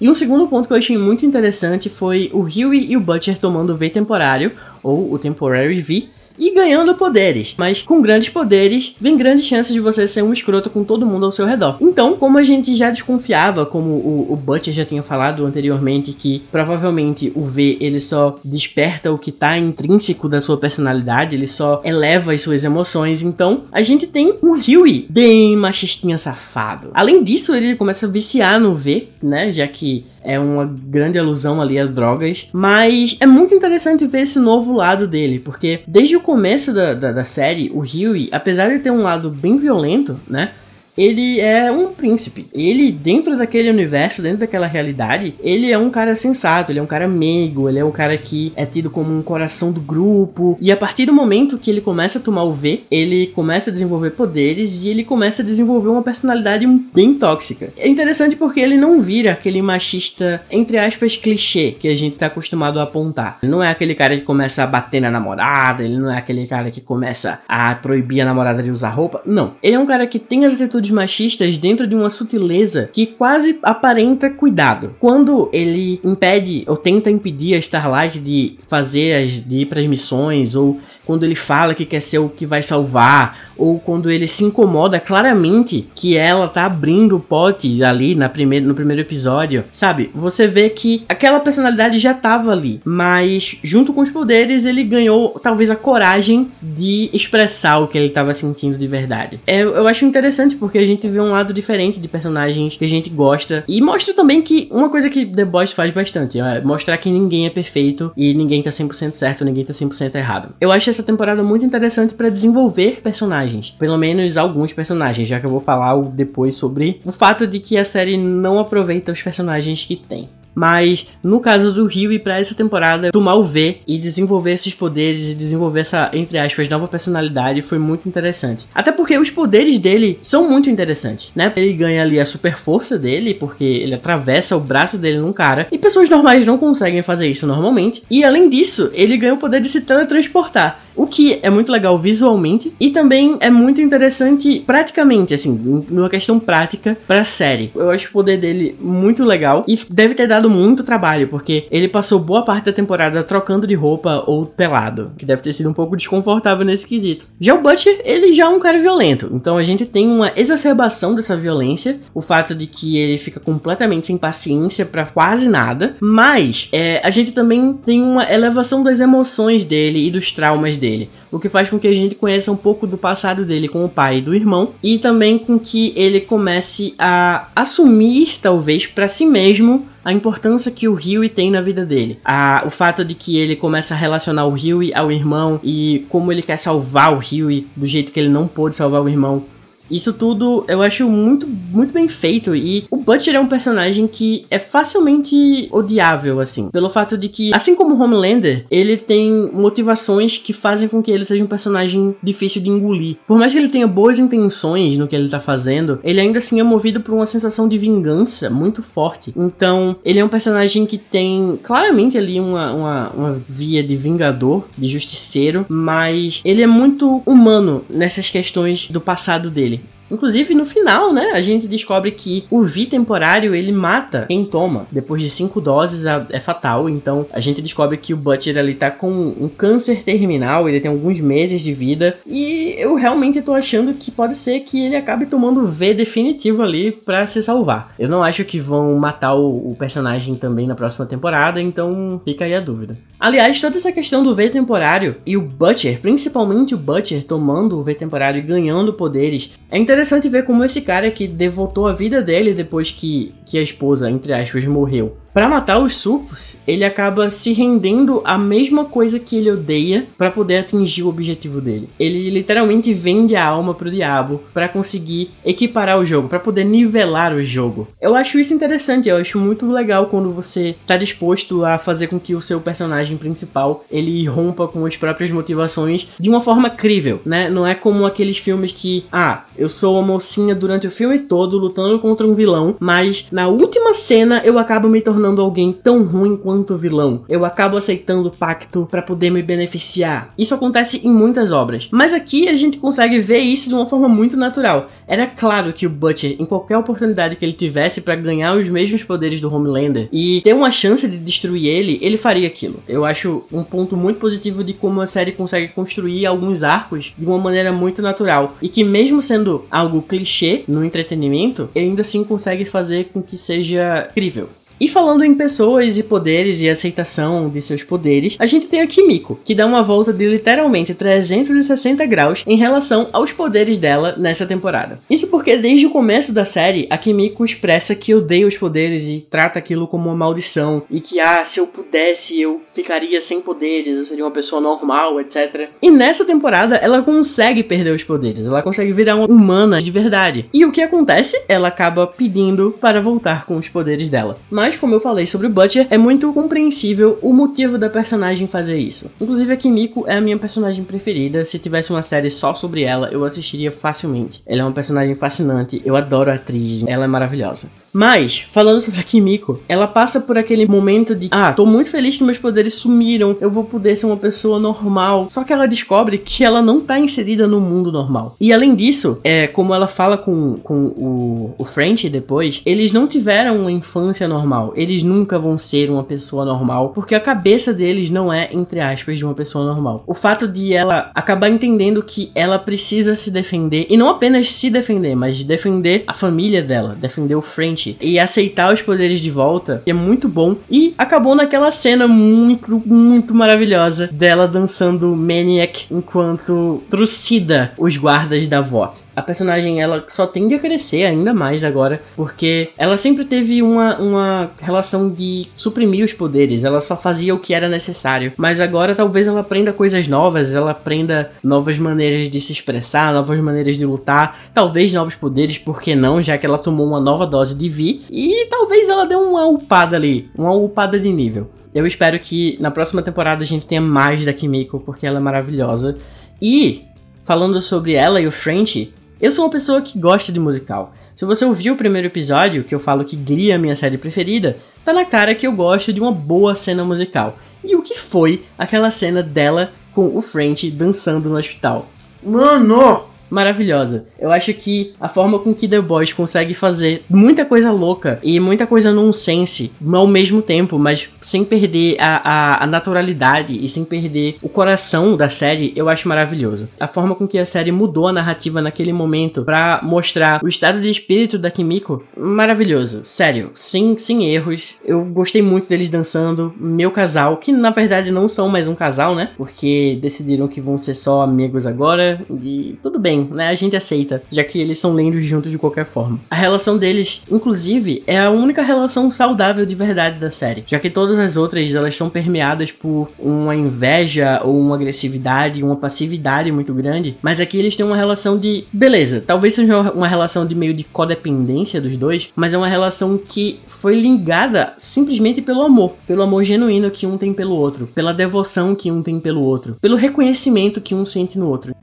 E 0.03 0.09
um 0.09 0.13
segundo 0.13 0.45
ponto 0.49 0.67
que 0.67 0.73
eu 0.73 0.77
achei 0.77 0.97
muito 0.97 1.25
interessante 1.25 1.87
foi 1.87 2.29
o 2.33 2.41
Huey 2.41 2.91
e 2.91 2.97
o 2.97 2.99
Butcher 2.99 3.37
tomando 3.37 3.77
V 3.77 3.89
temporário, 3.89 4.51
ou 4.83 5.13
o 5.13 5.17
Temporary 5.17 5.81
V, 5.81 6.09
e 6.37 6.53
ganhando 6.53 6.95
poderes. 6.95 7.55
Mas 7.57 7.81
com 7.81 8.01
grandes 8.01 8.29
poderes, 8.29 8.95
vem 8.99 9.17
grandes 9.17 9.45
chances 9.45 9.73
de 9.73 9.79
você 9.79 10.07
ser 10.07 10.23
um 10.23 10.33
escroto 10.33 10.69
com 10.69 10.83
todo 10.83 11.05
mundo 11.05 11.25
ao 11.25 11.31
seu 11.31 11.45
redor. 11.45 11.77
Então, 11.81 12.15
como 12.17 12.37
a 12.37 12.43
gente 12.43 12.75
já 12.75 12.89
desconfiava, 12.89 13.65
como 13.65 13.89
o, 13.91 14.33
o 14.33 14.35
Butcher 14.35 14.73
já 14.73 14.85
tinha 14.85 15.03
falado 15.03 15.45
anteriormente, 15.45 16.13
que 16.13 16.43
provavelmente 16.51 17.31
o 17.35 17.43
V 17.43 17.77
ele 17.79 17.99
só 17.99 18.39
desperta 18.43 19.11
o 19.11 19.17
que 19.17 19.31
tá 19.31 19.57
intrínseco 19.57 20.27
da 20.27 20.41
sua 20.41 20.57
personalidade, 20.57 21.35
ele 21.35 21.47
só 21.47 21.81
eleva 21.83 22.33
as 22.33 22.41
suas 22.41 22.63
emoções. 22.63 23.21
Então, 23.21 23.63
a 23.71 23.81
gente 23.81 24.07
tem 24.07 24.33
um 24.41 24.53
Huey 24.53 25.05
bem 25.09 25.55
machistinha 25.55 26.17
safado. 26.17 26.89
Além 26.93 27.23
disso, 27.23 27.53
ele 27.53 27.75
começa 27.75 28.05
a 28.05 28.09
viciar 28.09 28.59
no 28.59 28.75
V, 28.75 29.09
né? 29.21 29.51
Já 29.51 29.67
que 29.67 30.05
é 30.23 30.39
uma 30.39 30.65
grande 30.65 31.19
alusão 31.19 31.61
ali 31.61 31.79
a 31.79 31.85
drogas. 31.85 32.47
Mas 32.53 33.17
é 33.19 33.25
muito 33.25 33.53
interessante 33.53 34.05
ver 34.05 34.21
esse 34.21 34.39
novo 34.39 34.73
lado 34.73 35.07
dele, 35.07 35.39
porque 35.39 35.81
desde 35.87 36.15
o 36.15 36.21
começo 36.21 36.73
da, 36.73 36.93
da, 36.93 37.11
da 37.11 37.23
série, 37.23 37.69
o 37.73 37.79
Huey, 37.79 38.29
apesar 38.31 38.69
de 38.69 38.79
ter 38.79 38.91
um 38.91 39.01
lado 39.01 39.29
bem 39.29 39.57
violento, 39.57 40.19
né? 40.27 40.51
Ele 40.97 41.39
é 41.39 41.71
um 41.71 41.93
príncipe. 41.93 42.47
Ele, 42.53 42.91
dentro 42.91 43.37
daquele 43.37 43.69
universo, 43.69 44.21
dentro 44.21 44.39
daquela 44.39 44.67
realidade, 44.67 45.35
ele 45.41 45.71
é 45.71 45.77
um 45.77 45.89
cara 45.89 46.15
sensato, 46.15 46.71
ele 46.71 46.79
é 46.79 46.83
um 46.83 46.87
cara 46.87 47.07
meigo, 47.07 47.67
ele 47.67 47.79
é 47.79 47.85
um 47.85 47.91
cara 47.91 48.17
que 48.17 48.53
é 48.55 48.65
tido 48.65 48.89
como 48.89 49.15
um 49.15 49.21
coração 49.21 49.71
do 49.71 49.81
grupo. 49.81 50.57
E 50.61 50.71
a 50.71 50.77
partir 50.77 51.05
do 51.05 51.13
momento 51.13 51.57
que 51.57 51.69
ele 51.69 51.81
começa 51.81 52.19
a 52.19 52.21
tomar 52.21 52.43
o 52.43 52.53
V, 52.53 52.81
ele 52.89 53.27
começa 53.27 53.69
a 53.69 53.73
desenvolver 53.73 54.11
poderes 54.11 54.83
e 54.83 54.89
ele 54.89 55.03
começa 55.03 55.41
a 55.41 55.45
desenvolver 55.45 55.89
uma 55.89 56.03
personalidade 56.03 56.65
bem 56.93 57.13
tóxica. 57.13 57.71
É 57.77 57.87
interessante 57.87 58.35
porque 58.35 58.59
ele 58.59 58.77
não 58.77 59.01
vira 59.01 59.31
aquele 59.31 59.61
machista, 59.61 60.41
entre 60.51 60.77
aspas, 60.77 61.17
clichê 61.17 61.71
que 61.71 61.87
a 61.87 61.97
gente 61.97 62.17
tá 62.17 62.27
acostumado 62.27 62.79
a 62.79 62.83
apontar. 62.83 63.39
Ele 63.41 63.51
não 63.51 63.63
é 63.63 63.69
aquele 63.69 63.95
cara 63.95 64.15
que 64.15 64.23
começa 64.23 64.63
a 64.63 64.67
bater 64.67 65.01
na 65.01 65.09
namorada, 65.09 65.83
ele 65.83 65.97
não 65.97 66.11
é 66.11 66.17
aquele 66.17 66.45
cara 66.47 66.69
que 66.69 66.81
começa 66.81 67.39
a 67.47 67.73
proibir 67.75 68.21
a 68.21 68.25
namorada 68.25 68.61
de 68.61 68.69
usar 68.69 68.89
roupa. 68.89 69.21
Não. 69.25 69.55
Ele 69.61 69.75
é 69.75 69.79
um 69.79 69.85
cara 69.85 70.05
que 70.05 70.19
tem 70.19 70.45
as 70.45 70.53
atitudes 70.53 70.82
atitudes 70.83 70.91
machistas 70.91 71.57
dentro 71.57 71.87
de 71.87 71.95
uma 71.95 72.09
sutileza 72.09 72.89
que 72.91 73.05
quase 73.05 73.59
aparenta 73.63 74.29
cuidado. 74.29 74.95
Quando 74.99 75.49
ele 75.53 75.99
impede 76.03 76.63
ou 76.67 76.75
tenta 76.75 77.09
impedir 77.09 77.55
a 77.55 77.57
Starlight 77.57 78.19
de 78.19 78.57
fazer 78.67 79.23
as 79.23 79.43
de 79.43 79.61
ir 79.61 79.65
para 79.65 79.79
as 79.79 79.87
missões 79.87 80.55
ou 80.55 80.79
quando 81.05 81.23
ele 81.23 81.35
fala 81.35 81.73
que 81.73 81.85
quer 81.85 81.99
ser 81.99 82.19
o 82.19 82.29
que 82.29 82.45
vai 82.45 82.61
salvar, 82.61 83.37
ou 83.57 83.79
quando 83.79 84.09
ele 84.09 84.27
se 84.27 84.43
incomoda 84.43 84.99
claramente 84.99 85.87
que 85.95 86.17
ela 86.17 86.47
tá 86.47 86.65
abrindo 86.65 87.17
o 87.17 87.19
pote 87.19 87.83
ali 87.83 88.15
na 88.15 88.29
primeira, 88.29 88.65
no 88.65 88.75
primeiro 88.75 89.01
episódio, 89.01 89.63
sabe? 89.71 90.09
Você 90.13 90.47
vê 90.47 90.69
que 90.69 91.03
aquela 91.07 91.39
personalidade 91.39 91.99
já 91.99 92.13
tava 92.13 92.51
ali, 92.51 92.81
mas 92.83 93.57
junto 93.63 93.93
com 93.93 94.01
os 94.01 94.09
poderes 94.09 94.65
ele 94.65 94.83
ganhou 94.83 95.39
talvez 95.41 95.69
a 95.69 95.75
coragem 95.75 96.49
de 96.61 97.09
expressar 97.13 97.79
o 97.79 97.87
que 97.87 97.97
ele 97.97 98.09
tava 98.09 98.33
sentindo 98.33 98.77
de 98.77 98.87
verdade. 98.87 99.39
É, 99.45 99.61
eu 99.61 99.87
acho 99.87 100.05
interessante 100.05 100.55
porque 100.55 100.77
a 100.77 100.85
gente 100.85 101.07
vê 101.07 101.19
um 101.19 101.31
lado 101.31 101.53
diferente 101.53 101.99
de 101.99 102.07
personagens 102.07 102.75
que 102.75 102.85
a 102.85 102.89
gente 102.89 103.09
gosta. 103.09 103.63
E 103.67 103.81
mostra 103.81 104.13
também 104.13 104.41
que 104.41 104.67
uma 104.71 104.89
coisa 104.89 105.09
que 105.09 105.25
The 105.25 105.45
Boys 105.45 105.71
faz 105.71 105.91
bastante 105.91 106.39
é 106.39 106.61
mostrar 106.61 106.97
que 106.97 107.09
ninguém 107.09 107.45
é 107.45 107.49
perfeito 107.49 108.11
e 108.15 108.33
ninguém 108.33 108.61
tá 108.61 108.69
100% 108.69 109.13
certo, 109.13 109.45
ninguém 109.45 109.63
tá 109.63 109.73
100% 109.73 110.15
errado. 110.15 110.49
Eu 110.59 110.71
acho 110.71 110.89
essa 110.93 111.03
temporada 111.03 111.43
muito 111.43 111.65
interessante 111.65 112.13
para 112.13 112.29
desenvolver 112.29 113.01
personagens, 113.01 113.71
pelo 113.71 113.97
menos 113.97 114.37
alguns 114.37 114.71
personagens, 114.71 115.27
já 115.27 115.39
que 115.39 115.45
eu 115.45 115.51
vou 115.51 115.59
falar 115.59 115.99
depois 116.01 116.55
sobre 116.55 117.01
o 117.03 117.11
fato 117.11 117.45
de 117.45 117.59
que 117.59 117.77
a 117.77 117.85
série 117.85 118.17
não 118.17 118.59
aproveita 118.59 119.11
os 119.11 119.21
personagens 119.21 119.83
que 119.83 119.95
tem. 119.95 120.29
Mas 120.55 121.07
no 121.23 121.39
caso 121.39 121.73
do 121.73 121.85
Rio 121.85 122.11
e 122.11 122.19
para 122.19 122.39
essa 122.39 122.53
temporada, 122.53 123.11
tomar 123.11 123.35
o 123.35 123.43
V 123.43 123.77
e 123.87 123.97
desenvolver 123.97 124.51
esses 124.51 124.73
poderes 124.73 125.29
e 125.29 125.35
desenvolver 125.35 125.81
essa, 125.81 126.11
entre 126.13 126.37
aspas, 126.37 126.69
nova 126.69 126.87
personalidade 126.87 127.61
foi 127.61 127.79
muito 127.79 128.07
interessante. 128.07 128.67
Até 128.73 128.91
porque 128.91 129.17
os 129.17 129.29
poderes 129.29 129.79
dele 129.79 130.17
são 130.21 130.47
muito 130.47 130.69
interessantes, 130.69 131.31
né? 131.35 131.51
Ele 131.55 131.73
ganha 131.73 132.03
ali 132.03 132.19
a 132.19 132.25
super 132.25 132.57
força 132.57 132.97
dele, 132.97 133.33
porque 133.33 133.63
ele 133.63 133.95
atravessa 133.95 134.55
o 134.55 134.59
braço 134.59 134.97
dele 134.97 135.17
num 135.17 135.33
cara, 135.33 135.67
e 135.71 135.77
pessoas 135.77 136.09
normais 136.09 136.45
não 136.45 136.57
conseguem 136.57 137.01
fazer 137.01 137.27
isso 137.27 137.47
normalmente. 137.47 138.03
E 138.09 138.23
além 138.23 138.49
disso, 138.49 138.91
ele 138.93 139.17
ganha 139.17 139.33
o 139.33 139.37
poder 139.37 139.59
de 139.59 139.69
se 139.69 139.81
teletransportar. 139.81 140.82
O 140.95 141.07
que 141.07 141.39
é 141.41 141.49
muito 141.49 141.71
legal 141.71 141.97
visualmente 141.97 142.73
e 142.79 142.89
também 142.91 143.37
é 143.39 143.49
muito 143.49 143.81
interessante 143.81 144.63
praticamente, 144.65 145.33
assim, 145.33 145.85
numa 145.89 146.09
questão 146.09 146.39
prática 146.39 146.97
pra 147.07 147.25
série. 147.25 147.71
Eu 147.75 147.89
acho 147.89 148.07
o 148.07 148.11
poder 148.11 148.37
dele 148.37 148.75
muito 148.79 149.23
legal 149.23 149.63
e 149.67 149.79
deve 149.89 150.13
ter 150.13 150.27
dado 150.27 150.49
muito 150.49 150.83
trabalho, 150.83 151.27
porque 151.27 151.65
ele 151.71 151.87
passou 151.87 152.19
boa 152.19 152.43
parte 152.43 152.65
da 152.65 152.73
temporada 152.73 153.23
trocando 153.23 153.67
de 153.67 153.73
roupa 153.73 154.23
ou 154.27 154.45
pelado, 154.45 155.11
que 155.17 155.25
deve 155.25 155.41
ter 155.41 155.53
sido 155.53 155.69
um 155.69 155.73
pouco 155.73 155.95
desconfortável 155.95 156.65
nesse 156.65 156.85
quesito. 156.85 157.25
Já 157.39 157.55
o 157.55 157.61
Butcher, 157.61 158.01
ele 158.03 158.33
já 158.33 158.45
é 158.45 158.47
um 158.47 158.59
cara 158.59 158.79
violento, 158.79 159.29
então 159.31 159.57
a 159.57 159.63
gente 159.63 159.85
tem 159.85 160.07
uma 160.07 160.31
exacerbação 160.35 161.15
dessa 161.15 161.35
violência, 161.35 161.99
o 162.13 162.21
fato 162.21 162.53
de 162.53 162.67
que 162.67 162.97
ele 162.97 163.17
fica 163.17 163.39
completamente 163.39 164.07
sem 164.07 164.17
paciência 164.17 164.85
para 164.85 165.05
quase 165.05 165.49
nada, 165.49 165.95
mas 165.99 166.69
é, 166.71 167.01
a 167.03 167.09
gente 167.09 167.31
também 167.31 167.73
tem 167.73 168.01
uma 168.01 168.31
elevação 168.31 168.83
das 168.83 168.99
emoções 168.99 169.63
dele 169.63 170.07
e 170.07 170.11
dos 170.11 170.31
traumas 170.31 170.77
dele, 170.83 171.09
o 171.31 171.39
que 171.39 171.47
faz 171.47 171.69
com 171.69 171.79
que 171.79 171.87
a 171.87 171.93
gente 171.93 172.13
conheça 172.13 172.51
um 172.51 172.57
pouco 172.57 172.85
do 172.85 172.97
passado 172.97 173.45
dele 173.45 173.69
com 173.69 173.85
o 173.85 173.89
pai 173.89 174.17
e 174.17 174.21
do 174.21 174.35
irmão 174.35 174.71
e 174.83 174.99
também 174.99 175.37
com 175.37 175.57
que 175.57 175.93
ele 175.95 176.19
comece 176.19 176.93
a 176.99 177.47
assumir, 177.55 178.37
talvez, 178.41 178.85
para 178.85 179.07
si 179.07 179.25
mesmo 179.25 179.87
a 180.03 180.11
importância 180.11 180.69
que 180.69 180.89
o 180.89 180.95
Huey 180.95 181.29
tem 181.29 181.49
na 181.49 181.61
vida 181.61 181.85
dele. 181.85 182.19
A, 182.25 182.63
o 182.65 182.69
fato 182.69 183.05
de 183.05 183.15
que 183.15 183.37
ele 183.37 183.55
começa 183.55 183.93
a 183.93 183.97
relacionar 183.97 184.45
o 184.45 184.51
Huey 184.51 184.93
ao 184.93 185.09
irmão 185.09 185.57
e 185.63 186.05
como 186.09 186.29
ele 186.29 186.41
quer 186.41 186.57
salvar 186.57 187.13
o 187.13 187.19
Huey 187.19 187.65
do 187.73 187.87
jeito 187.87 188.11
que 188.11 188.19
ele 188.19 188.27
não 188.27 188.45
pôde 188.45 188.75
salvar 188.75 189.01
o 189.01 189.07
irmão. 189.07 189.45
Isso 189.89 190.13
tudo 190.13 190.65
eu 190.67 190.81
acho 190.81 191.07
muito, 191.09 191.47
muito 191.47 191.93
bem 191.93 192.07
feito. 192.07 192.55
E 192.55 192.85
o 192.89 192.97
Butcher 192.97 193.35
é 193.35 193.39
um 193.39 193.47
personagem 193.47 194.07
que 194.07 194.45
é 194.49 194.59
facilmente 194.59 195.67
odiável, 195.71 196.39
assim. 196.39 196.69
Pelo 196.71 196.89
fato 196.89 197.17
de 197.17 197.29
que, 197.29 197.53
assim 197.53 197.75
como 197.75 198.01
Homelander, 198.01 198.65
ele 198.71 198.97
tem 198.97 199.51
motivações 199.53 200.37
que 200.37 200.53
fazem 200.53 200.87
com 200.87 201.01
que 201.01 201.11
ele 201.11 201.25
seja 201.25 201.43
um 201.43 201.47
personagem 201.47 202.15
difícil 202.23 202.61
de 202.61 202.69
engolir. 202.69 203.17
Por 203.27 203.37
mais 203.37 203.51
que 203.51 203.57
ele 203.57 203.69
tenha 203.69 203.87
boas 203.87 204.19
intenções 204.19 204.97
no 204.97 205.07
que 205.07 205.15
ele 205.15 205.29
tá 205.29 205.39
fazendo, 205.39 205.99
ele 206.03 206.19
ainda 206.19 206.39
assim 206.39 206.59
é 206.59 206.63
movido 206.63 207.01
por 207.01 207.13
uma 207.13 207.25
sensação 207.25 207.67
de 207.67 207.77
vingança 207.77 208.49
muito 208.49 208.81
forte. 208.81 209.33
Então, 209.35 209.95
ele 210.03 210.19
é 210.19 210.25
um 210.25 210.29
personagem 210.29 210.85
que 210.85 210.97
tem 210.97 211.59
claramente 211.61 212.17
ali 212.17 212.39
uma, 212.39 212.73
uma, 212.73 213.09
uma 213.09 213.43
via 213.45 213.83
de 213.83 213.95
vingador, 213.95 214.65
de 214.77 214.87
justiceiro, 214.87 215.65
mas 215.69 216.41
ele 216.43 216.61
é 216.61 216.67
muito 216.67 217.21
humano 217.25 217.83
nessas 217.89 218.29
questões 218.29 218.87
do 218.89 219.01
passado 219.01 219.49
dele. 219.49 219.82
Inclusive, 220.09 220.53
no 220.53 220.65
final, 220.65 221.13
né, 221.13 221.31
a 221.33 221.41
gente 221.41 221.67
descobre 221.67 222.11
que 222.11 222.45
o 222.49 222.61
V 222.63 222.85
temporário 222.85 223.55
ele 223.55 223.71
mata 223.71 224.25
quem 224.27 224.45
toma. 224.45 224.85
Depois 224.91 225.21
de 225.21 225.29
cinco 225.29 225.59
doses 225.59 226.05
é 226.05 226.39
fatal. 226.39 226.89
Então, 226.89 227.25
a 227.31 227.39
gente 227.39 227.61
descobre 227.61 227.97
que 227.97 228.13
o 228.13 228.17
Butcher 228.17 228.57
ali 228.57 228.75
tá 228.75 228.91
com 228.91 229.09
um 229.09 229.47
câncer 229.49 230.03
terminal, 230.03 230.67
ele 230.67 230.79
tem 230.79 230.91
alguns 230.91 231.19
meses 231.19 231.61
de 231.61 231.73
vida. 231.73 232.17
E 232.25 232.75
eu 232.77 232.95
realmente 232.95 233.41
tô 233.41 233.53
achando 233.53 233.93
que 233.93 234.11
pode 234.11 234.35
ser 234.35 234.59
que 234.61 234.85
ele 234.85 234.95
acabe 234.95 235.25
tomando 235.25 235.65
V 235.65 235.93
definitivo 235.93 236.61
ali 236.61 236.91
para 236.91 237.25
se 237.25 237.41
salvar. 237.41 237.93
Eu 237.97 238.09
não 238.09 238.23
acho 238.23 238.45
que 238.45 238.59
vão 238.59 238.97
matar 238.97 239.33
o, 239.33 239.71
o 239.71 239.75
personagem 239.75 240.35
também 240.35 240.67
na 240.67 240.75
próxima 240.75 241.05
temporada, 241.05 241.61
então 241.61 242.21
fica 242.23 242.45
aí 242.45 242.53
a 242.53 242.59
dúvida. 242.59 242.97
Aliás, 243.23 243.61
toda 243.61 243.77
essa 243.77 243.89
questão 243.89 244.21
do 244.21 244.35
V 244.35 244.49
temporário 244.49 245.15
e 245.25 245.37
o 245.37 245.41
Butcher, 245.41 245.97
principalmente 246.01 246.75
o 246.75 246.77
Butcher 246.77 247.23
tomando 247.23 247.79
o 247.79 247.81
V 247.81 247.95
temporário 247.95 248.39
e 248.39 248.41
ganhando 248.45 248.91
poderes, 248.91 249.53
é 249.71 249.77
interessante 249.77 250.27
ver 250.27 250.43
como 250.43 250.61
esse 250.61 250.81
cara 250.81 251.09
que 251.09 251.25
devotou 251.25 251.87
a 251.87 251.93
vida 251.93 252.21
dele 252.21 252.53
depois 252.53 252.91
que, 252.91 253.33
que 253.45 253.57
a 253.57 253.61
esposa, 253.61 254.11
entre 254.11 254.33
aspas, 254.33 254.65
morreu, 254.65 255.15
para 255.33 255.49
matar 255.49 255.79
os 255.79 255.97
surcos, 255.97 256.57
ele 256.67 256.83
acaba 256.83 257.29
se 257.29 257.51
rendendo 257.53 258.21
à 258.23 258.37
mesma 258.37 258.85
coisa 258.85 259.19
que 259.19 259.35
ele 259.35 259.49
odeia 259.49 260.05
para 260.15 260.29
poder 260.29 260.57
atingir 260.57 261.01
o 261.01 261.09
objetivo 261.09 261.59
dele. 261.59 261.89
Ele 261.99 262.29
literalmente 262.29 262.93
vende 262.93 263.35
a 263.35 263.43
alma 263.43 263.73
pro 263.73 263.89
diabo 263.89 264.43
para 264.53 264.69
conseguir 264.69 265.31
equiparar 265.43 265.99
o 265.99 266.05
jogo, 266.05 266.27
para 266.27 266.39
poder 266.39 266.63
nivelar 266.63 267.33
o 267.33 267.41
jogo. 267.41 267.87
Eu 267.99 268.15
acho 268.15 268.39
isso 268.39 268.53
interessante, 268.53 269.09
eu 269.09 269.17
acho 269.17 269.39
muito 269.39 269.65
legal 269.65 270.05
quando 270.05 270.31
você 270.31 270.75
tá 270.85 270.97
disposto 270.97 271.65
a 271.65 271.79
fazer 271.79 272.07
com 272.07 272.19
que 272.19 272.35
o 272.35 272.41
seu 272.41 272.61
personagem 272.61 273.17
principal 273.17 273.83
ele 273.89 274.23
rompa 274.25 274.67
com 274.67 274.85
as 274.85 274.95
próprias 274.95 275.31
motivações 275.31 276.07
de 276.19 276.29
uma 276.29 276.41
forma 276.41 276.69
crível, 276.69 277.19
né? 277.25 277.49
Não 277.49 277.65
é 277.65 277.73
como 277.73 278.05
aqueles 278.05 278.37
filmes 278.37 278.71
que, 278.71 279.05
ah, 279.11 279.45
eu 279.57 279.67
sou 279.67 279.95
uma 279.95 280.13
mocinha 280.13 280.53
durante 280.53 280.85
o 280.85 280.91
filme 280.91 281.17
todo 281.17 281.57
lutando 281.57 281.97
contra 281.97 282.27
um 282.27 282.35
vilão, 282.35 282.75
mas 282.79 283.25
na 283.31 283.47
última 283.47 283.95
cena 283.95 284.41
eu 284.45 284.59
acabo 284.59 284.87
me 284.87 285.01
tornando 285.01 285.22
tornando 285.23 285.41
alguém 285.41 285.71
tão 285.71 286.03
ruim 286.03 286.35
quanto 286.35 286.73
o 286.73 286.77
vilão. 286.77 287.23
Eu 287.29 287.45
acabo 287.45 287.77
aceitando 287.77 288.27
o 288.27 288.31
pacto 288.31 288.85
para 288.91 289.01
poder 289.01 289.29
me 289.29 289.41
beneficiar. 289.41 290.33
Isso 290.37 290.53
acontece 290.53 290.99
em 291.01 291.13
muitas 291.13 291.53
obras, 291.53 291.87
mas 291.91 292.13
aqui 292.13 292.49
a 292.49 292.55
gente 292.55 292.77
consegue 292.77 293.19
ver 293.19 293.37
isso 293.37 293.69
de 293.69 293.75
uma 293.75 293.85
forma 293.85 294.09
muito 294.09 294.35
natural. 294.35 294.89
Era 295.07 295.25
claro 295.25 295.71
que 295.71 295.87
o 295.87 295.89
Butcher, 295.89 296.35
em 296.37 296.45
qualquer 296.45 296.77
oportunidade 296.77 297.37
que 297.37 297.45
ele 297.45 297.53
tivesse 297.53 298.01
para 298.01 298.15
ganhar 298.15 298.57
os 298.57 298.67
mesmos 298.67 299.01
poderes 299.03 299.39
do 299.39 299.53
Homelander 299.53 300.09
e 300.11 300.41
ter 300.41 300.53
uma 300.53 300.71
chance 300.71 301.07
de 301.07 301.17
destruir 301.17 301.67
ele, 301.67 301.99
ele 302.01 302.17
faria 302.17 302.47
aquilo. 302.47 302.83
Eu 302.87 303.05
acho 303.05 303.43
um 303.51 303.63
ponto 303.63 303.95
muito 303.95 304.19
positivo 304.19 304.61
de 304.61 304.73
como 304.73 304.99
a 304.99 305.05
série 305.05 305.31
consegue 305.31 305.69
construir 305.69 306.25
alguns 306.25 306.63
arcos 306.63 307.13
de 307.17 307.25
uma 307.25 307.37
maneira 307.37 307.71
muito 307.71 308.01
natural 308.01 308.57
e 308.61 308.67
que 308.67 308.83
mesmo 308.83 309.21
sendo 309.21 309.63
algo 309.71 310.01
clichê 310.01 310.63
no 310.67 310.83
entretenimento, 310.83 311.69
ele 311.73 311.85
ainda 311.85 312.01
assim 312.01 312.25
consegue 312.25 312.65
fazer 312.65 313.05
com 313.13 313.21
que 313.21 313.37
seja 313.37 314.09
crível. 314.13 314.49
E 314.79 314.87
falando 314.87 315.23
em 315.23 315.35
pessoas 315.35 315.97
e 315.97 316.03
poderes 316.03 316.61
e 316.61 316.69
aceitação 316.69 317.49
de 317.49 317.61
seus 317.61 317.83
poderes, 317.83 318.35
a 318.39 318.45
gente 318.45 318.67
tem 318.67 318.81
a 318.81 318.87
Kimiko, 318.87 319.39
que 319.43 319.55
dá 319.55 319.65
uma 319.65 319.81
volta 319.81 320.11
de 320.11 320.25
literalmente 320.25 320.93
360 320.93 322.05
graus 322.05 322.43
em 322.45 322.57
relação 322.57 323.09
aos 323.13 323.31
poderes 323.31 323.77
dela 323.77 324.15
nessa 324.17 324.45
temporada. 324.45 324.99
Isso 325.09 325.29
porque 325.29 325.55
desde 325.57 325.85
o 325.85 325.89
começo 325.89 326.33
da 326.33 326.45
série, 326.45 326.87
a 326.89 326.97
Kimiko 326.97 327.45
expressa 327.45 327.95
que 327.95 328.13
odeia 328.13 328.47
os 328.47 328.57
poderes 328.57 329.07
e 329.07 329.21
trata 329.21 329.59
aquilo 329.59 329.87
como 329.87 330.09
uma 330.09 330.15
maldição 330.15 330.83
e 330.89 330.99
que 330.99 331.19
ah, 331.19 331.49
se 331.53 331.59
eu 331.59 331.67
pudesse 331.67 332.39
eu 332.41 332.61
ficaria 332.75 333.25
sem 333.27 333.41
poderes, 333.41 333.97
eu 333.97 334.05
seria 334.07 334.25
uma 334.25 334.31
pessoa 334.31 334.59
normal, 334.59 335.19
etc. 335.21 335.69
E 335.81 335.89
nessa 335.89 336.25
temporada 336.25 336.75
ela 336.75 337.01
consegue 337.01 337.63
perder 337.63 337.91
os 337.91 338.03
poderes, 338.03 338.47
ela 338.47 338.61
consegue 338.61 338.91
virar 338.91 339.15
uma 339.15 339.27
humana 339.27 339.79
de 339.79 339.91
verdade. 339.91 340.45
E 340.53 340.65
o 340.65 340.71
que 340.71 340.81
acontece? 340.81 341.45
Ela 341.47 341.67
acaba 341.67 342.07
pedindo 342.07 342.75
para 342.81 343.01
voltar 343.01 343.45
com 343.45 343.57
os 343.57 343.69
poderes 343.69 344.09
dela. 344.09 344.37
Mas 344.49 344.62
mas 344.63 344.77
como 344.77 344.95
eu 344.95 344.99
falei 345.01 345.27
sobre 345.27 345.47
o 345.47 345.49
Butcher, 345.49 345.87
é 345.89 345.97
muito 345.97 346.31
compreensível 346.31 347.19
o 347.21 347.33
motivo 347.33 347.77
da 347.77 347.89
personagem 347.89 348.47
fazer 348.47 348.77
isso. 348.77 349.11
Inclusive 349.19 349.51
a 349.51 349.57
Kimiko 349.57 350.05
é 350.07 350.15
a 350.15 350.21
minha 350.21 350.37
personagem 350.37 350.85
preferida. 350.85 351.43
Se 351.43 351.59
tivesse 351.59 351.89
uma 351.89 352.01
série 352.01 352.31
só 352.31 352.53
sobre 352.53 352.83
ela, 352.83 353.09
eu 353.11 353.25
assistiria 353.25 353.73
facilmente. 353.73 354.41
Ela 354.45 354.61
é 354.61 354.63
uma 354.63 354.71
personagem 354.71 355.15
fascinante, 355.15 355.81
eu 355.83 355.97
adoro 355.97 356.31
a 356.31 356.35
atriz, 356.35 356.87
ela 356.87 357.03
é 357.03 357.07
maravilhosa. 357.07 357.82
Mas, 357.93 358.39
falando 358.49 358.81
sobre 358.81 358.99
a 358.99 359.03
Kimiko, 359.03 359.59
ela 359.69 359.85
passa 359.85 360.19
por 360.19 360.35
aquele 360.35 360.67
momento 360.67 361.13
de 361.13 361.27
ah, 361.29 361.53
tô 361.53 361.63
muito 361.63 361.91
feliz 361.91 362.17
que 362.17 362.23
meus 362.23 362.39
poderes 362.39 362.73
sumiram, 362.73 363.37
eu 363.39 363.51
vou 363.51 363.63
poder 363.63 363.95
ser 363.95 364.07
uma 364.07 364.17
pessoa 364.17 364.59
normal. 364.59 365.27
Só 365.29 365.43
que 365.43 365.53
ela 365.53 365.67
descobre 365.67 366.17
que 366.17 366.43
ela 366.43 366.59
não 366.59 366.81
tá 366.81 366.97
inserida 366.97 367.47
no 367.47 367.61
mundo 367.61 367.91
normal. 367.91 368.35
E 368.41 368.51
além 368.51 368.73
disso, 368.73 369.19
é 369.23 369.45
como 369.45 369.75
ela 369.75 369.87
fala 369.87 370.17
com, 370.17 370.55
com 370.57 370.85
o, 370.85 371.53
o 371.55 371.65
French 371.65 372.09
depois, 372.09 372.61
eles 372.65 372.91
não 372.91 373.07
tiveram 373.07 373.59
uma 373.59 373.71
infância 373.71 374.27
normal. 374.27 374.73
Eles 374.75 375.03
nunca 375.03 375.37
vão 375.37 375.59
ser 375.59 375.91
uma 375.91 376.03
pessoa 376.03 376.43
normal, 376.43 376.89
porque 376.89 377.13
a 377.13 377.19
cabeça 377.19 377.71
deles 377.71 378.09
não 378.09 378.33
é, 378.33 378.49
entre 378.51 378.79
aspas, 378.79 379.19
de 379.19 379.25
uma 379.25 379.35
pessoa 379.35 379.65
normal. 379.65 380.03
O 380.07 380.15
fato 380.15 380.47
de 380.47 380.73
ela 380.73 381.11
acabar 381.13 381.47
entendendo 381.47 382.01
que 382.01 382.31
ela 382.33 382.57
precisa 382.57 383.15
se 383.15 383.29
defender, 383.29 383.85
e 383.87 383.95
não 383.97 384.09
apenas 384.09 384.51
se 384.51 384.71
defender, 384.71 385.15
mas 385.15 385.43
defender 385.43 386.03
a 386.07 386.13
família 386.13 386.63
dela, 386.63 386.97
defender 386.99 387.35
o 387.35 387.41
French 387.41 387.82
e 388.01 388.19
aceitar 388.19 388.73
os 388.73 388.81
poderes 388.81 389.19
de 389.19 389.29
volta, 389.29 389.81
é 389.85 389.93
muito 389.93 390.27
bom. 390.27 390.55
E 390.69 390.93
acabou 390.97 391.35
naquela 391.35 391.71
cena 391.71 392.07
muito, 392.07 392.81
muito 392.85 393.33
maravilhosa 393.33 394.09
dela 394.11 394.47
dançando 394.47 395.15
Maniac 395.15 395.85
enquanto 395.91 396.83
trucida 396.89 397.71
os 397.77 397.97
guardas 397.97 398.47
da 398.47 398.61
VOC. 398.61 398.99
A 399.15 399.21
personagem 399.21 399.81
ela 399.81 400.03
só 400.07 400.25
tende 400.25 400.55
a 400.55 400.59
crescer 400.59 401.03
ainda 401.05 401.33
mais 401.33 401.63
agora, 401.63 402.01
porque 402.15 402.69
ela 402.77 402.97
sempre 402.97 403.25
teve 403.25 403.61
uma, 403.61 403.97
uma 403.97 404.51
relação 404.59 405.09
de 405.11 405.47
suprimir 405.53 406.03
os 406.03 406.13
poderes, 406.13 406.63
ela 406.63 406.81
só 406.81 406.95
fazia 406.95 407.33
o 407.33 407.39
que 407.39 407.53
era 407.53 407.69
necessário. 407.69 408.33
Mas 408.37 408.59
agora 408.59 408.95
talvez 408.95 409.27
ela 409.27 409.41
aprenda 409.41 409.71
coisas 409.73 410.07
novas, 410.07 410.53
ela 410.53 410.71
aprenda 410.71 411.31
novas 411.43 411.77
maneiras 411.77 412.29
de 412.29 412.41
se 412.41 412.53
expressar, 412.53 413.13
novas 413.13 413.39
maneiras 413.39 413.77
de 413.77 413.85
lutar, 413.85 414.39
talvez 414.53 414.91
novos 414.93 415.15
poderes, 415.15 415.57
por 415.57 415.81
que 415.81 415.95
não, 415.95 416.21
já 416.21 416.37
que 416.37 416.45
ela 416.45 416.57
tomou 416.57 416.87
uma 416.87 416.99
nova 416.99 417.25
dose 417.25 417.55
de 417.55 417.69
Vi, 417.69 418.03
e 418.09 418.47
talvez 418.49 418.87
ela 418.89 419.05
dê 419.05 419.15
uma 419.15 419.45
upada 419.47 419.95
ali, 419.95 420.29
uma 420.37 420.53
upada 420.53 420.99
de 420.99 421.11
nível. 421.11 421.49
Eu 421.73 421.87
espero 421.87 422.19
que 422.19 422.57
na 422.59 422.69
próxima 422.69 423.01
temporada 423.01 423.43
a 423.43 423.45
gente 423.45 423.65
tenha 423.65 423.81
mais 423.81 424.25
da 424.25 424.33
Kimiko, 424.33 424.79
porque 424.79 425.07
ela 425.07 425.17
é 425.17 425.21
maravilhosa. 425.21 425.97
E, 426.39 426.83
falando 427.23 427.59
sobre 427.59 427.93
ela 427.93 428.21
e 428.21 428.27
o 428.27 428.31
French, 428.31 428.93
eu 429.23 429.31
sou 429.31 429.45
uma 429.45 429.49
pessoa 429.49 429.81
que 429.81 429.97
gosta 429.97 430.33
de 430.33 430.39
musical. 430.39 430.93
Se 431.15 431.23
você 431.23 431.45
ouviu 431.45 431.75
o 431.75 431.77
primeiro 431.77 432.07
episódio, 432.07 432.65
que 432.65 432.75
eu 432.75 432.79
falo 432.79 433.05
que 433.05 433.15
Glee 433.15 433.51
é 433.51 433.55
a 433.55 433.57
minha 433.57 433.73
série 433.73 433.97
preferida, 433.97 434.57
tá 434.83 434.91
na 434.91 435.05
cara 435.05 435.33
que 435.33 435.47
eu 435.47 435.53
gosto 435.53 435.93
de 435.93 436.01
uma 436.01 436.11
boa 436.11 436.55
cena 436.55 436.83
musical. 436.83 437.39
E 437.63 437.73
o 437.73 437.81
que 437.81 437.97
foi 437.97 438.43
aquela 438.57 438.91
cena 438.91 439.23
dela 439.23 439.71
com 439.93 440.13
o 440.13 440.21
French 440.21 440.69
dançando 440.69 441.29
no 441.29 441.37
hospital? 441.37 441.87
Mano! 442.21 443.12
Maravilhosa. 443.29 444.05
Eu 444.19 444.31
acho 444.31 444.53
que 444.53 444.93
a 444.99 445.09
forma 445.09 445.39
com 445.39 445.53
que 445.53 445.67
The 445.67 445.81
Boys 445.81 446.13
consegue 446.13 446.53
fazer 446.53 447.03
muita 447.09 447.45
coisa 447.45 447.71
louca 447.71 448.19
e 448.23 448.39
muita 448.39 448.67
coisa 448.67 448.91
nonsense 448.91 449.71
ao 449.93 450.07
mesmo 450.07 450.41
tempo, 450.41 450.77
mas 450.77 451.09
sem 451.19 451.43
perder 451.43 451.97
a, 451.99 452.17
a, 452.23 452.63
a, 452.63 452.67
naturalidade 452.67 453.57
e 453.63 453.67
sem 453.67 453.83
perder 453.83 454.35
o 454.41 454.49
coração 454.49 455.17
da 455.17 455.29
série, 455.29 455.73
eu 455.75 455.89
acho 455.89 456.07
maravilhoso. 456.07 456.69
A 456.79 456.87
forma 456.87 457.15
com 457.15 457.27
que 457.27 457.37
a 457.37 457.45
série 457.45 457.71
mudou 457.71 458.07
a 458.07 458.13
narrativa 458.13 458.61
naquele 458.61 458.93
momento 458.93 459.43
para 459.43 459.81
mostrar 459.83 460.43
o 460.43 460.47
estado 460.47 460.79
de 460.81 460.89
espírito 460.89 461.37
da 461.37 461.51
Kimiko, 461.51 462.03
maravilhoso. 462.17 463.01
Sério, 463.03 463.51
sem, 463.53 463.97
sem 463.97 464.25
erros. 464.25 464.75
Eu 464.85 465.03
gostei 465.05 465.41
muito 465.41 465.67
deles 465.67 465.89
dançando. 465.89 466.53
Meu 466.57 466.91
casal, 466.91 467.37
que 467.37 467.51
na 467.51 467.69
verdade 467.69 468.11
não 468.11 468.27
são 468.27 468.49
mais 468.49 468.67
um 468.67 468.75
casal, 468.75 469.15
né? 469.15 469.31
Porque 469.37 469.97
decidiram 470.01 470.47
que 470.47 470.61
vão 470.61 470.77
ser 470.77 470.95
só 470.95 471.21
amigos 471.21 471.65
agora 471.65 472.21
e 472.29 472.77
tudo 472.81 472.99
bem 472.99 473.22
né? 473.31 473.49
A 473.49 473.55
gente 473.55 473.75
aceita, 473.75 474.23
já 474.31 474.43
que 474.43 474.59
eles 474.59 474.79
são 474.79 474.93
lendos 474.93 475.23
juntos 475.25 475.51
de 475.51 475.57
qualquer 475.57 475.85
forma. 475.85 476.19
A 476.29 476.35
relação 476.35 476.77
deles, 476.77 477.21
inclusive, 477.29 478.03
é 478.07 478.19
a 478.19 478.29
única 478.29 478.61
relação 478.61 479.09
saudável 479.11 479.65
de 479.65 479.75
verdade 479.75 480.19
da 480.19 480.31
série, 480.31 480.63
já 480.65 480.79
que 480.79 480.89
todas 480.89 481.17
as 481.19 481.37
outras 481.37 481.73
elas 481.73 481.95
são 481.95 482.09
permeadas 482.09 482.71
por 482.71 483.09
uma 483.17 483.55
inveja 483.55 484.41
ou 484.43 484.59
uma 484.59 484.75
agressividade, 484.75 485.63
uma 485.63 485.75
passividade 485.75 486.51
muito 486.51 486.73
grande, 486.73 487.17
mas 487.21 487.39
aqui 487.39 487.57
eles 487.57 487.75
têm 487.75 487.85
uma 487.85 487.95
relação 487.95 488.37
de 488.37 488.65
beleza, 488.71 489.23
talvez 489.25 489.53
seja 489.53 489.91
uma 489.91 490.07
relação 490.07 490.45
de 490.45 490.55
meio 490.55 490.73
de 490.73 490.83
codependência 490.83 491.81
dos 491.81 491.97
dois, 491.97 492.29
mas 492.35 492.53
é 492.53 492.57
uma 492.57 492.67
relação 492.67 493.17
que 493.17 493.59
foi 493.67 493.99
ligada 493.99 494.73
simplesmente 494.77 495.41
pelo 495.41 495.61
amor, 495.61 495.95
pelo 496.05 496.21
amor 496.21 496.43
genuíno 496.43 496.91
que 496.91 497.05
um 497.05 497.17
tem 497.17 497.33
pelo 497.33 497.55
outro, 497.55 497.87
pela 497.87 498.13
devoção 498.13 498.75
que 498.75 498.91
um 498.91 499.01
tem 499.01 499.19
pelo 499.19 499.41
outro, 499.41 499.77
pelo 499.81 499.95
reconhecimento 499.95 500.81
que 500.81 500.95
um 500.95 501.05
sente 501.05 501.37
no 501.37 501.49
outro. 501.49 501.73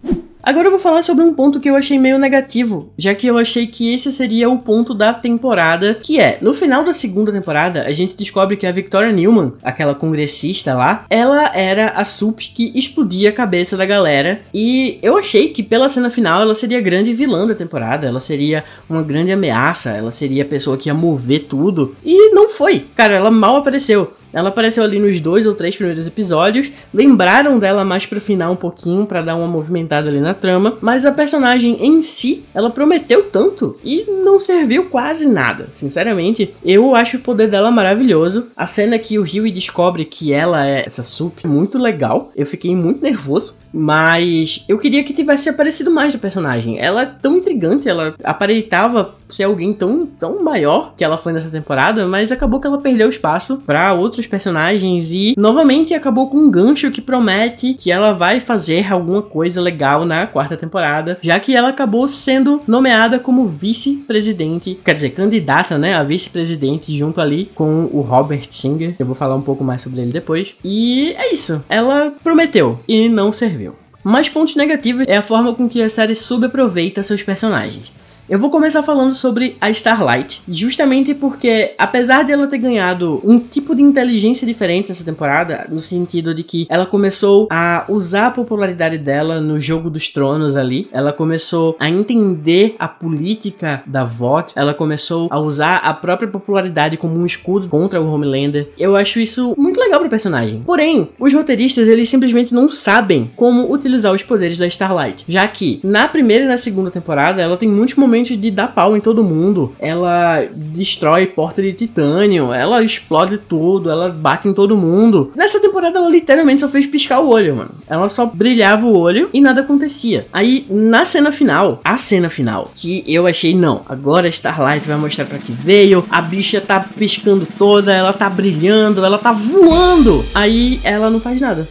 Agora 0.50 0.66
eu 0.66 0.73
vou 0.73 0.80
falar 0.80 1.04
sobre 1.04 1.23
um 1.23 1.33
ponto 1.33 1.61
que 1.61 1.71
eu 1.71 1.76
achei 1.76 1.97
meio 1.97 2.19
negativo, 2.19 2.92
já 2.99 3.14
que 3.14 3.25
eu 3.25 3.38
achei 3.38 3.69
que 3.69 3.95
esse 3.95 4.12
seria 4.12 4.50
o 4.50 4.59
ponto 4.59 4.92
da 4.92 5.14
temporada, 5.14 5.95
que 5.95 6.19
é, 6.19 6.38
no 6.42 6.52
final 6.52 6.83
da 6.83 6.92
segunda 6.92 7.30
temporada, 7.30 7.85
a 7.85 7.92
gente 7.92 8.16
descobre 8.16 8.57
que 8.57 8.66
a 8.66 8.73
Victoria 8.73 9.12
Newman, 9.12 9.52
aquela 9.62 9.95
congressista 9.95 10.75
lá, 10.75 11.07
ela 11.09 11.57
era 11.57 11.90
a 11.90 12.04
Sup 12.04 12.40
que 12.40 12.76
explodia 12.76 13.28
a 13.28 13.33
cabeça 13.33 13.76
da 13.76 13.87
galera, 13.87 14.40
e 14.52 14.99
eu 15.04 15.16
achei 15.16 15.50
que 15.50 15.62
pela 15.62 15.88
cena 15.88 16.11
final 16.11 16.42
ela 16.42 16.57
seria 16.57 16.78
a 16.78 16.83
grande 16.83 17.12
vilã 17.12 17.47
da 17.47 17.54
temporada, 17.54 18.09
ela 18.09 18.19
seria 18.19 18.64
uma 18.88 19.04
grande 19.04 19.30
ameaça, 19.30 19.90
ela 19.90 20.11
seria 20.11 20.42
a 20.42 20.49
pessoa 20.49 20.76
que 20.76 20.88
ia 20.88 20.95
mover 20.95 21.45
tudo, 21.45 21.95
e 22.04 22.35
não 22.35 22.49
foi. 22.49 22.87
Cara, 22.97 23.14
ela 23.14 23.30
mal 23.30 23.54
apareceu. 23.54 24.12
Ela 24.33 24.51
apareceu 24.51 24.83
ali 24.85 24.99
nos 24.99 25.21
dois 25.21 25.47
ou 25.47 25.55
três 25.55 25.77
primeiros 25.77 26.07
episódios, 26.07 26.71
lembraram 26.93 27.59
dela 27.59 27.85
mais 27.85 28.07
pro 28.07 28.21
final 28.21 28.52
um 28.52 28.57
pouquinho 28.57 29.07
para 29.07 29.23
dar 29.23 29.37
uma 29.37 29.47
movimentada 29.47 30.09
ali 30.09 30.21
na 30.21 30.35
trama, 30.35 30.78
mas 30.81 31.04
a 31.04 31.13
personagem 31.13 31.85
em 31.85 32.02
si, 32.02 32.45
ela 32.54 32.71
prometeu 32.71 33.25
tanto 33.25 33.78
e 33.85 34.04
não 34.25 34.39
serviu 34.41 34.87
quase 34.87 35.28
nada. 35.28 35.69
Sinceramente, 35.71 36.54
eu 36.65 36.95
acho 36.95 37.17
o 37.17 37.21
poder 37.21 37.49
dela 37.49 37.71
maravilhoso. 37.71 38.49
A 38.57 38.67
cena 38.67 38.99
que 38.99 39.19
o 39.19 39.23
Huey 39.23 39.50
descobre 39.50 40.04
que 40.04 40.33
ela 40.33 40.67
é 40.67 40.85
essa 40.87 41.02
Sup, 41.02 41.45
muito 41.45 41.78
legal. 41.78 42.31
Eu 42.37 42.47
fiquei 42.47 42.75
muito 42.75 43.02
nervoso. 43.02 43.61
Mas 43.73 44.65
eu 44.69 44.78
queria 44.78 45.04
que 45.04 45.13
tivesse 45.13 45.49
aparecido 45.49 45.91
mais 45.91 46.13
do 46.13 46.19
personagem. 46.19 46.78
Ela 46.78 47.02
é 47.02 47.07
tão 47.07 47.37
intrigante, 47.37 47.89
ela 47.89 48.15
aparentava 48.25 49.15
ser 49.28 49.45
alguém 49.45 49.73
tão, 49.73 50.04
tão 50.07 50.43
maior 50.43 50.95
que 50.97 51.04
ela 51.04 51.17
foi 51.17 51.33
nessa 51.33 51.50
temporada, 51.50 52.07
mas 52.07 52.33
acabou 52.33 52.59
que 52.59 52.67
ela 52.67 52.78
perdeu 52.78 53.09
espaço 53.09 53.59
para 53.59 53.93
outros 53.95 54.20
personagens 54.26 55.13
e 55.13 55.35
novamente 55.37 55.95
acabou 55.95 56.28
com 56.28 56.39
um 56.39 56.50
gancho 56.50 56.91
que 56.91 57.00
promete 57.00 57.75
que 57.75 57.91
ela 57.91 58.13
vai 58.13 58.41
fazer 58.41 58.93
alguma 58.93 59.23
coisa 59.23 59.61
legal 59.61 60.04
na 60.04 60.26
quarta 60.26 60.56
temporada, 60.56 61.19
já 61.21 61.39
que 61.39 61.54
ela 61.54 61.69
acabou 61.69 62.06
sendo 62.09 62.63
nomeada 62.67 63.19
como 63.19 63.47
vice-presidente, 63.47 64.78
quer 64.85 64.95
dizer, 64.95 65.11
candidata, 65.11 65.78
né, 65.78 65.95
a 65.95 66.02
vice-presidente 66.02 66.97
junto 66.97 67.21
ali 67.21 67.50
com 67.54 67.89
o 67.93 68.00
Robert 68.00 68.47
Singer. 68.50 68.95
Eu 68.99 69.06
vou 69.06 69.15
falar 69.15 69.37
um 69.37 69.43
pouco 69.43 69.65
mais 69.65 69.80
sobre 69.80 70.00
ele 70.00 70.13
depois. 70.13 70.54
E 70.65 71.15
é 71.17 71.33
isso. 71.33 71.65
Ela 71.69 72.13
prometeu 72.23 72.78
e 72.87 73.09
não 73.09 73.33
serviu. 73.33 73.75
Mais 74.02 74.28
pontos 74.28 74.56
negativos 74.56 75.06
é 75.06 75.17
a 75.17 75.23
forma 75.23 75.54
com 75.54 75.69
que 75.69 75.83
a 75.83 75.91
série 75.91 76.15
subaproveita 76.15 77.02
seus 77.02 77.23
personagens. 77.23 77.93
Eu 78.30 78.38
vou 78.38 78.49
começar 78.49 78.84
falando 78.84 79.12
sobre 79.12 79.56
a 79.60 79.69
Starlight, 79.71 80.40
justamente 80.47 81.12
porque, 81.14 81.75
apesar 81.76 82.23
de 82.23 82.30
ela 82.30 82.47
ter 82.47 82.58
ganhado 82.58 83.21
um 83.25 83.40
tipo 83.40 83.75
de 83.75 83.82
inteligência 83.82 84.47
diferente 84.47 84.90
nessa 84.90 85.04
temporada, 85.04 85.66
no 85.69 85.80
sentido 85.80 86.32
de 86.32 86.45
que 86.45 86.64
ela 86.71 86.86
começou 86.86 87.49
a 87.50 87.84
usar 87.88 88.28
a 88.28 88.30
popularidade 88.30 88.99
dela 88.99 89.40
no 89.40 89.58
jogo 89.58 89.90
dos 89.90 90.10
tronos 90.10 90.56
ali, 90.56 90.88
ela 90.93 91.12
começou 91.12 91.75
a 91.80 91.90
entender 91.90 92.76
a 92.78 92.86
política 92.86 93.82
da 93.84 94.04
VOT, 94.04 94.52
ela 94.54 94.75
começou 94.75 95.26
a 95.28 95.40
usar 95.40 95.78
a 95.78 95.93
própria 95.93 96.28
popularidade 96.28 96.97
como 96.97 97.19
um 97.19 97.26
escudo 97.26 97.66
contra 97.66 98.00
o 98.00 98.08
Homelander. 98.08 98.69
Eu 98.78 98.95
acho 98.95 99.19
isso 99.19 99.56
muito 99.58 99.80
legal 99.80 99.99
pro 99.99 100.08
personagem. 100.08 100.62
Porém, 100.64 101.08
os 101.19 101.34
roteiristas, 101.34 101.88
eles 101.88 102.08
simplesmente 102.08 102.54
não 102.54 102.71
sabem 102.71 103.28
como 103.34 103.73
utilizar 103.73 104.14
os 104.14 104.23
poderes 104.23 104.58
da 104.58 104.69
Starlight, 104.69 105.25
já 105.26 105.49
que 105.49 105.80
na 105.82 106.06
primeira 106.06 106.45
e 106.45 106.49
na 106.49 106.56
segunda 106.56 106.93
temporada 106.93 107.43
ela 107.43 107.56
tem 107.56 107.69
muitos 107.69 107.97
momentos 107.97 108.20
de 108.28 108.50
dar 108.50 108.69
pau 108.69 108.97
em 108.97 109.00
todo 109.00 109.25
mundo. 109.25 109.73
Ela 109.78 110.47
destrói 110.54 111.26
porta 111.26 111.63
de 111.63 111.73
titânio, 111.73 112.52
ela 112.52 112.83
explode 112.83 113.39
tudo, 113.39 113.91
ela 113.91 114.11
bate 114.11 114.49
em 114.49 114.52
todo 114.52 114.76
mundo. 114.76 115.33
Nessa 115.35 115.61
temporada 115.61 115.99
ela 115.99 116.09
literalmente 116.09 116.61
só 116.61 116.69
fez 116.69 116.87
piscar 116.87 117.21
o 117.21 117.28
olho, 117.28 117.56
mano. 117.56 117.71
Ela 117.87 118.09
só 118.09 118.26
brilhava 118.26 118.87
o 118.87 118.97
olho 118.97 119.30
e 119.33 119.41
nada 119.41 119.63
acontecia. 119.63 120.26
Aí 120.33 120.67
na 120.69 121.04
cena 121.04 121.33
final, 121.33 121.80
a 121.85 121.97
cena 121.97 122.28
final, 122.28 122.71
que 122.75 123.02
eu 123.06 123.26
achei 123.26 123.54
não, 123.54 123.83
agora 123.89 124.28
Starlight 124.28 124.87
vai 124.87 124.97
mostrar 124.97 125.25
para 125.25 125.39
que 125.39 125.52
veio, 125.52 126.04
a 126.11 126.21
bicha 126.21 126.61
tá 126.61 126.80
piscando 126.80 127.47
toda, 127.59 127.93
ela 127.93 128.13
tá 128.13 128.28
brilhando, 128.28 129.04
ela 129.04 129.19
tá 129.19 129.33
voando. 129.33 130.25
Aí 130.35 130.80
ela 130.85 131.11
não 131.11 131.21
faz 131.21 131.41
nada. 131.41 131.69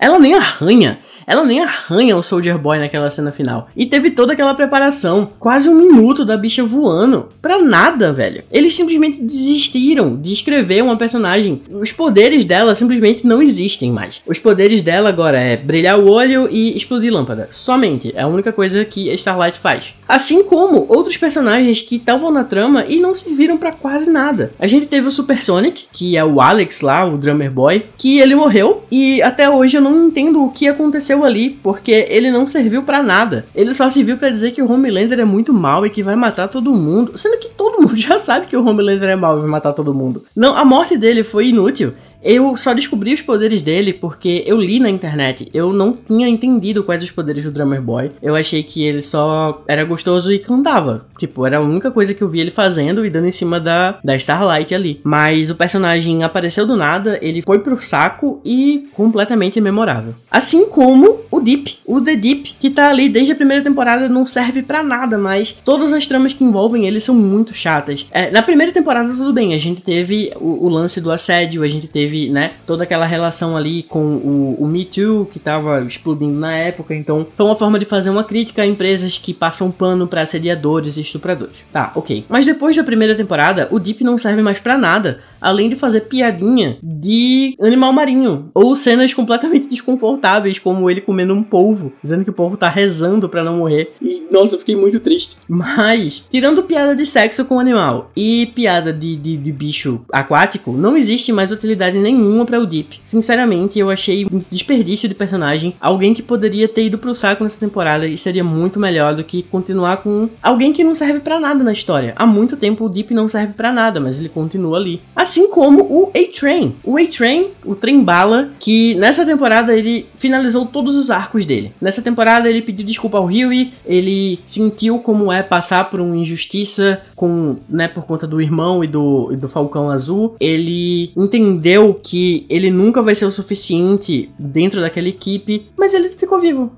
Ela 0.00 0.18
nem 0.18 0.34
arranha. 0.34 0.98
Ela 1.28 1.44
nem 1.44 1.60
arranha 1.60 2.16
o 2.16 2.22
Soldier 2.22 2.56
Boy 2.56 2.78
naquela 2.78 3.10
cena 3.10 3.30
final. 3.30 3.68
E 3.76 3.84
teve 3.84 4.10
toda 4.10 4.32
aquela 4.32 4.54
preparação, 4.54 5.28
quase 5.38 5.68
um 5.68 5.74
minuto 5.74 6.24
da 6.24 6.38
bicha 6.38 6.64
voando. 6.64 7.28
Pra 7.42 7.58
nada, 7.58 8.14
velho. 8.14 8.42
Eles 8.50 8.74
simplesmente 8.74 9.20
desistiram 9.20 10.16
de 10.16 10.32
escrever 10.32 10.82
uma 10.82 10.96
personagem. 10.96 11.60
Os 11.70 11.92
poderes 11.92 12.46
dela 12.46 12.74
simplesmente 12.74 13.26
não 13.26 13.42
existem 13.42 13.92
mais. 13.92 14.22
Os 14.26 14.38
poderes 14.38 14.80
dela 14.80 15.10
agora 15.10 15.38
é 15.38 15.54
brilhar 15.54 16.00
o 16.00 16.08
olho 16.08 16.48
e 16.50 16.74
explodir 16.74 17.12
lâmpada. 17.12 17.48
Somente. 17.50 18.10
É 18.16 18.22
a 18.22 18.26
única 18.26 18.50
coisa 18.50 18.82
que 18.86 19.12
Starlight 19.12 19.58
faz. 19.58 19.92
Assim 20.08 20.42
como 20.42 20.86
outros 20.88 21.18
personagens 21.18 21.82
que 21.82 21.96
estavam 21.96 22.30
na 22.30 22.42
trama 22.42 22.86
e 22.88 22.98
não 22.98 23.14
serviram 23.14 23.58
para 23.58 23.72
quase 23.72 24.10
nada. 24.10 24.50
A 24.58 24.66
gente 24.66 24.86
teve 24.86 25.06
o 25.06 25.10
Super 25.10 25.42
Sonic, 25.42 25.88
que 25.92 26.16
é 26.16 26.24
o 26.24 26.40
Alex 26.40 26.80
lá, 26.80 27.04
o 27.04 27.18
Drummer 27.18 27.50
Boy, 27.50 27.84
que 27.98 28.18
ele 28.18 28.34
morreu 28.34 28.84
e 28.90 29.20
até 29.20 29.50
hoje 29.50 29.76
eu 29.76 29.82
não 29.82 30.06
entendo 30.06 30.42
o 30.42 30.50
que 30.50 30.66
aconteceu 30.66 31.17
ali, 31.24 31.50
porque 31.62 32.06
ele 32.08 32.30
não 32.30 32.46
serviu 32.46 32.82
para 32.82 33.02
nada. 33.02 33.46
Ele 33.54 33.72
só 33.72 33.88
serviu 33.90 34.16
para 34.16 34.30
dizer 34.30 34.52
que 34.52 34.62
o 34.62 34.70
Homelander 34.70 35.20
é 35.20 35.24
muito 35.24 35.52
mal 35.52 35.84
e 35.84 35.90
que 35.90 36.02
vai 36.02 36.16
matar 36.16 36.48
todo 36.48 36.74
mundo, 36.74 37.16
sendo 37.16 37.38
que 37.38 37.48
todo 37.48 37.80
mundo 37.80 37.96
já 37.96 38.18
sabe 38.18 38.46
que 38.46 38.56
o 38.56 38.66
Homelander 38.66 39.08
é 39.08 39.16
mal 39.16 39.36
e 39.38 39.40
vai 39.40 39.50
matar 39.50 39.72
todo 39.72 39.94
mundo. 39.94 40.24
Não, 40.34 40.56
a 40.56 40.64
morte 40.64 40.96
dele 40.96 41.22
foi 41.22 41.48
inútil. 41.48 41.92
Eu 42.22 42.56
só 42.56 42.74
descobri 42.74 43.14
os 43.14 43.20
poderes 43.20 43.62
dele 43.62 43.92
porque 43.92 44.42
eu 44.46 44.60
li 44.60 44.78
na 44.80 44.90
internet. 44.90 45.48
Eu 45.52 45.72
não 45.72 45.92
tinha 45.92 46.28
entendido 46.28 46.82
quais 46.82 47.02
os 47.02 47.10
poderes 47.10 47.44
do 47.44 47.50
Drummer 47.50 47.80
Boy. 47.80 48.10
Eu 48.22 48.34
achei 48.34 48.62
que 48.62 48.82
ele 48.82 49.02
só 49.02 49.62
era 49.66 49.84
gostoso 49.84 50.32
e 50.32 50.38
cantava. 50.38 51.06
Tipo, 51.18 51.46
era 51.46 51.58
a 51.58 51.62
única 51.62 51.90
coisa 51.90 52.14
que 52.14 52.22
eu 52.22 52.28
vi 52.28 52.40
ele 52.40 52.50
fazendo 52.50 53.04
e 53.04 53.10
dando 53.10 53.26
em 53.26 53.32
cima 53.32 53.60
da, 53.60 53.98
da 54.02 54.16
Starlight 54.16 54.74
ali. 54.74 55.00
Mas 55.04 55.50
o 55.50 55.54
personagem 55.54 56.22
apareceu 56.22 56.66
do 56.66 56.76
nada, 56.76 57.18
ele 57.22 57.42
foi 57.42 57.58
pro 57.60 57.80
saco 57.82 58.40
e 58.44 58.88
completamente 58.94 59.60
memorável. 59.60 60.14
Assim 60.30 60.68
como 60.68 61.18
com 61.30 61.38
o 61.38 61.40
Deep. 61.40 61.78
O 61.86 62.00
The 62.00 62.16
Deep, 62.16 62.56
que 62.58 62.70
tá 62.70 62.88
ali 62.88 63.08
desde 63.08 63.32
a 63.32 63.36
primeira 63.36 63.62
temporada, 63.62 64.08
não 64.08 64.26
serve 64.26 64.62
para 64.62 64.82
nada 64.82 65.16
mais. 65.16 65.52
Todas 65.64 65.92
as 65.92 66.06
tramas 66.06 66.32
que 66.32 66.44
envolvem 66.44 66.86
ele 66.86 67.00
são 67.00 67.14
muito 67.14 67.54
chatas. 67.54 68.06
É, 68.10 68.30
na 68.30 68.42
primeira 68.42 68.72
temporada, 68.72 69.08
tudo 69.08 69.32
bem, 69.32 69.54
a 69.54 69.58
gente 69.58 69.80
teve 69.80 70.32
o, 70.36 70.66
o, 70.66 70.68
lance 70.68 71.00
do 71.00 71.10
assédio, 71.10 71.62
a 71.62 71.68
gente 71.68 71.86
teve, 71.86 72.07
né, 72.30 72.52
toda 72.66 72.84
aquela 72.84 73.06
relação 73.06 73.56
ali 73.56 73.82
com 73.82 74.16
o, 74.16 74.56
o 74.60 74.68
Me 74.68 74.84
Too, 74.84 75.26
que 75.26 75.38
tava 75.38 75.82
explodindo 75.82 76.38
na 76.38 76.54
época. 76.56 76.94
Então, 76.94 77.26
foi 77.34 77.46
uma 77.46 77.56
forma 77.56 77.78
de 77.78 77.84
fazer 77.84 78.10
uma 78.10 78.24
crítica 78.24 78.62
a 78.62 78.66
empresas 78.66 79.18
que 79.18 79.32
passam 79.34 79.70
pano 79.70 80.06
para 80.06 80.22
assediadores 80.22 80.96
e 80.96 81.00
estupradores. 81.00 81.64
Tá, 81.72 81.92
ok. 81.94 82.24
Mas 82.28 82.46
depois 82.46 82.76
da 82.76 82.84
primeira 82.84 83.14
temporada, 83.14 83.68
o 83.70 83.78
Deep 83.78 84.02
não 84.04 84.18
serve 84.18 84.42
mais 84.42 84.58
para 84.58 84.78
nada 84.78 85.20
além 85.40 85.68
de 85.68 85.76
fazer 85.76 86.02
piadinha 86.02 86.78
de 86.82 87.54
animal 87.60 87.92
marinho 87.92 88.50
ou 88.54 88.74
cenas 88.74 89.14
completamente 89.14 89.68
desconfortáveis, 89.68 90.58
como 90.58 90.90
ele 90.90 91.00
comendo 91.00 91.34
um 91.34 91.42
polvo, 91.42 91.92
dizendo 92.02 92.24
que 92.24 92.30
o 92.30 92.34
polvo 92.34 92.56
tá 92.56 92.68
rezando 92.68 93.28
para 93.28 93.44
não 93.44 93.58
morrer. 93.58 93.92
E 94.02 94.26
nossa, 94.30 94.54
eu 94.54 94.58
fiquei 94.58 94.76
muito 94.76 95.00
triste. 95.00 95.27
Mas, 95.48 96.22
tirando 96.30 96.62
piada 96.62 96.94
de 96.94 97.06
sexo 97.06 97.44
com 97.44 97.58
animal 97.58 98.10
e 98.14 98.52
piada 98.54 98.92
de, 98.92 99.16
de, 99.16 99.36
de 99.36 99.52
bicho 99.52 100.00
aquático, 100.12 100.72
não 100.72 100.96
existe 100.96 101.32
mais 101.32 101.50
utilidade 101.50 101.98
nenhuma 101.98 102.44
para 102.44 102.60
o 102.60 102.66
Deep. 102.66 103.00
Sinceramente, 103.02 103.78
eu 103.78 103.88
achei 103.88 104.26
um 104.26 104.42
desperdício 104.50 105.08
de 105.08 105.14
personagem. 105.14 105.74
Alguém 105.80 106.12
que 106.12 106.22
poderia 106.22 106.68
ter 106.68 106.84
ido 106.84 106.98
pro 106.98 107.14
saco 107.14 107.42
nessa 107.44 107.58
temporada 107.58 108.06
e 108.06 108.18
seria 108.18 108.44
muito 108.44 108.78
melhor 108.78 109.14
do 109.14 109.24
que 109.24 109.42
continuar 109.42 109.98
com 109.98 110.28
alguém 110.42 110.72
que 110.72 110.84
não 110.84 110.94
serve 110.94 111.20
para 111.20 111.40
nada 111.40 111.64
na 111.64 111.72
história. 111.72 112.12
Há 112.16 112.26
muito 112.26 112.56
tempo 112.56 112.84
o 112.84 112.88
Deep 112.88 113.14
não 113.14 113.28
serve 113.28 113.54
para 113.54 113.72
nada, 113.72 114.00
mas 114.00 114.18
ele 114.18 114.28
continua 114.28 114.76
ali. 114.76 115.00
Assim 115.16 115.48
como 115.48 115.82
o 115.82 116.10
A-Train. 116.14 116.76
O 116.84 116.98
A-Train, 116.98 117.48
o 117.64 117.74
trem 117.74 118.02
bala, 118.02 118.50
que 118.58 118.94
nessa 118.96 119.24
temporada 119.24 119.74
ele 119.74 120.06
finalizou 120.16 120.66
todos 120.66 120.94
os 120.96 121.10
arcos 121.10 121.46
dele. 121.46 121.72
Nessa 121.80 122.02
temporada 122.02 122.48
ele 122.48 122.62
pediu 122.62 122.84
desculpa 122.84 123.18
ao 123.18 123.26
Huey, 123.26 123.72
ele 123.86 124.40
sentiu 124.44 124.98
como 124.98 125.32
é 125.32 125.37
é 125.38 125.42
passar 125.42 125.90
por 125.90 126.00
uma 126.00 126.16
injustiça 126.16 127.00
com, 127.14 127.56
né, 127.68 127.88
por 127.88 128.04
conta 128.04 128.26
do 128.26 128.40
irmão 128.40 128.82
e 128.82 128.86
do, 128.86 129.30
e 129.32 129.36
do 129.36 129.48
Falcão 129.48 129.90
Azul, 129.90 130.36
ele 130.40 131.12
entendeu 131.16 131.94
que 131.94 132.46
ele 132.48 132.70
nunca 132.70 133.02
vai 133.02 133.14
ser 133.14 133.24
o 133.24 133.30
suficiente 133.30 134.30
dentro 134.38 134.80
daquela 134.80 135.08
equipe, 135.08 135.66
mas 135.76 135.94
ele 135.94 136.10
ficou 136.10 136.40
vivo. 136.40 136.72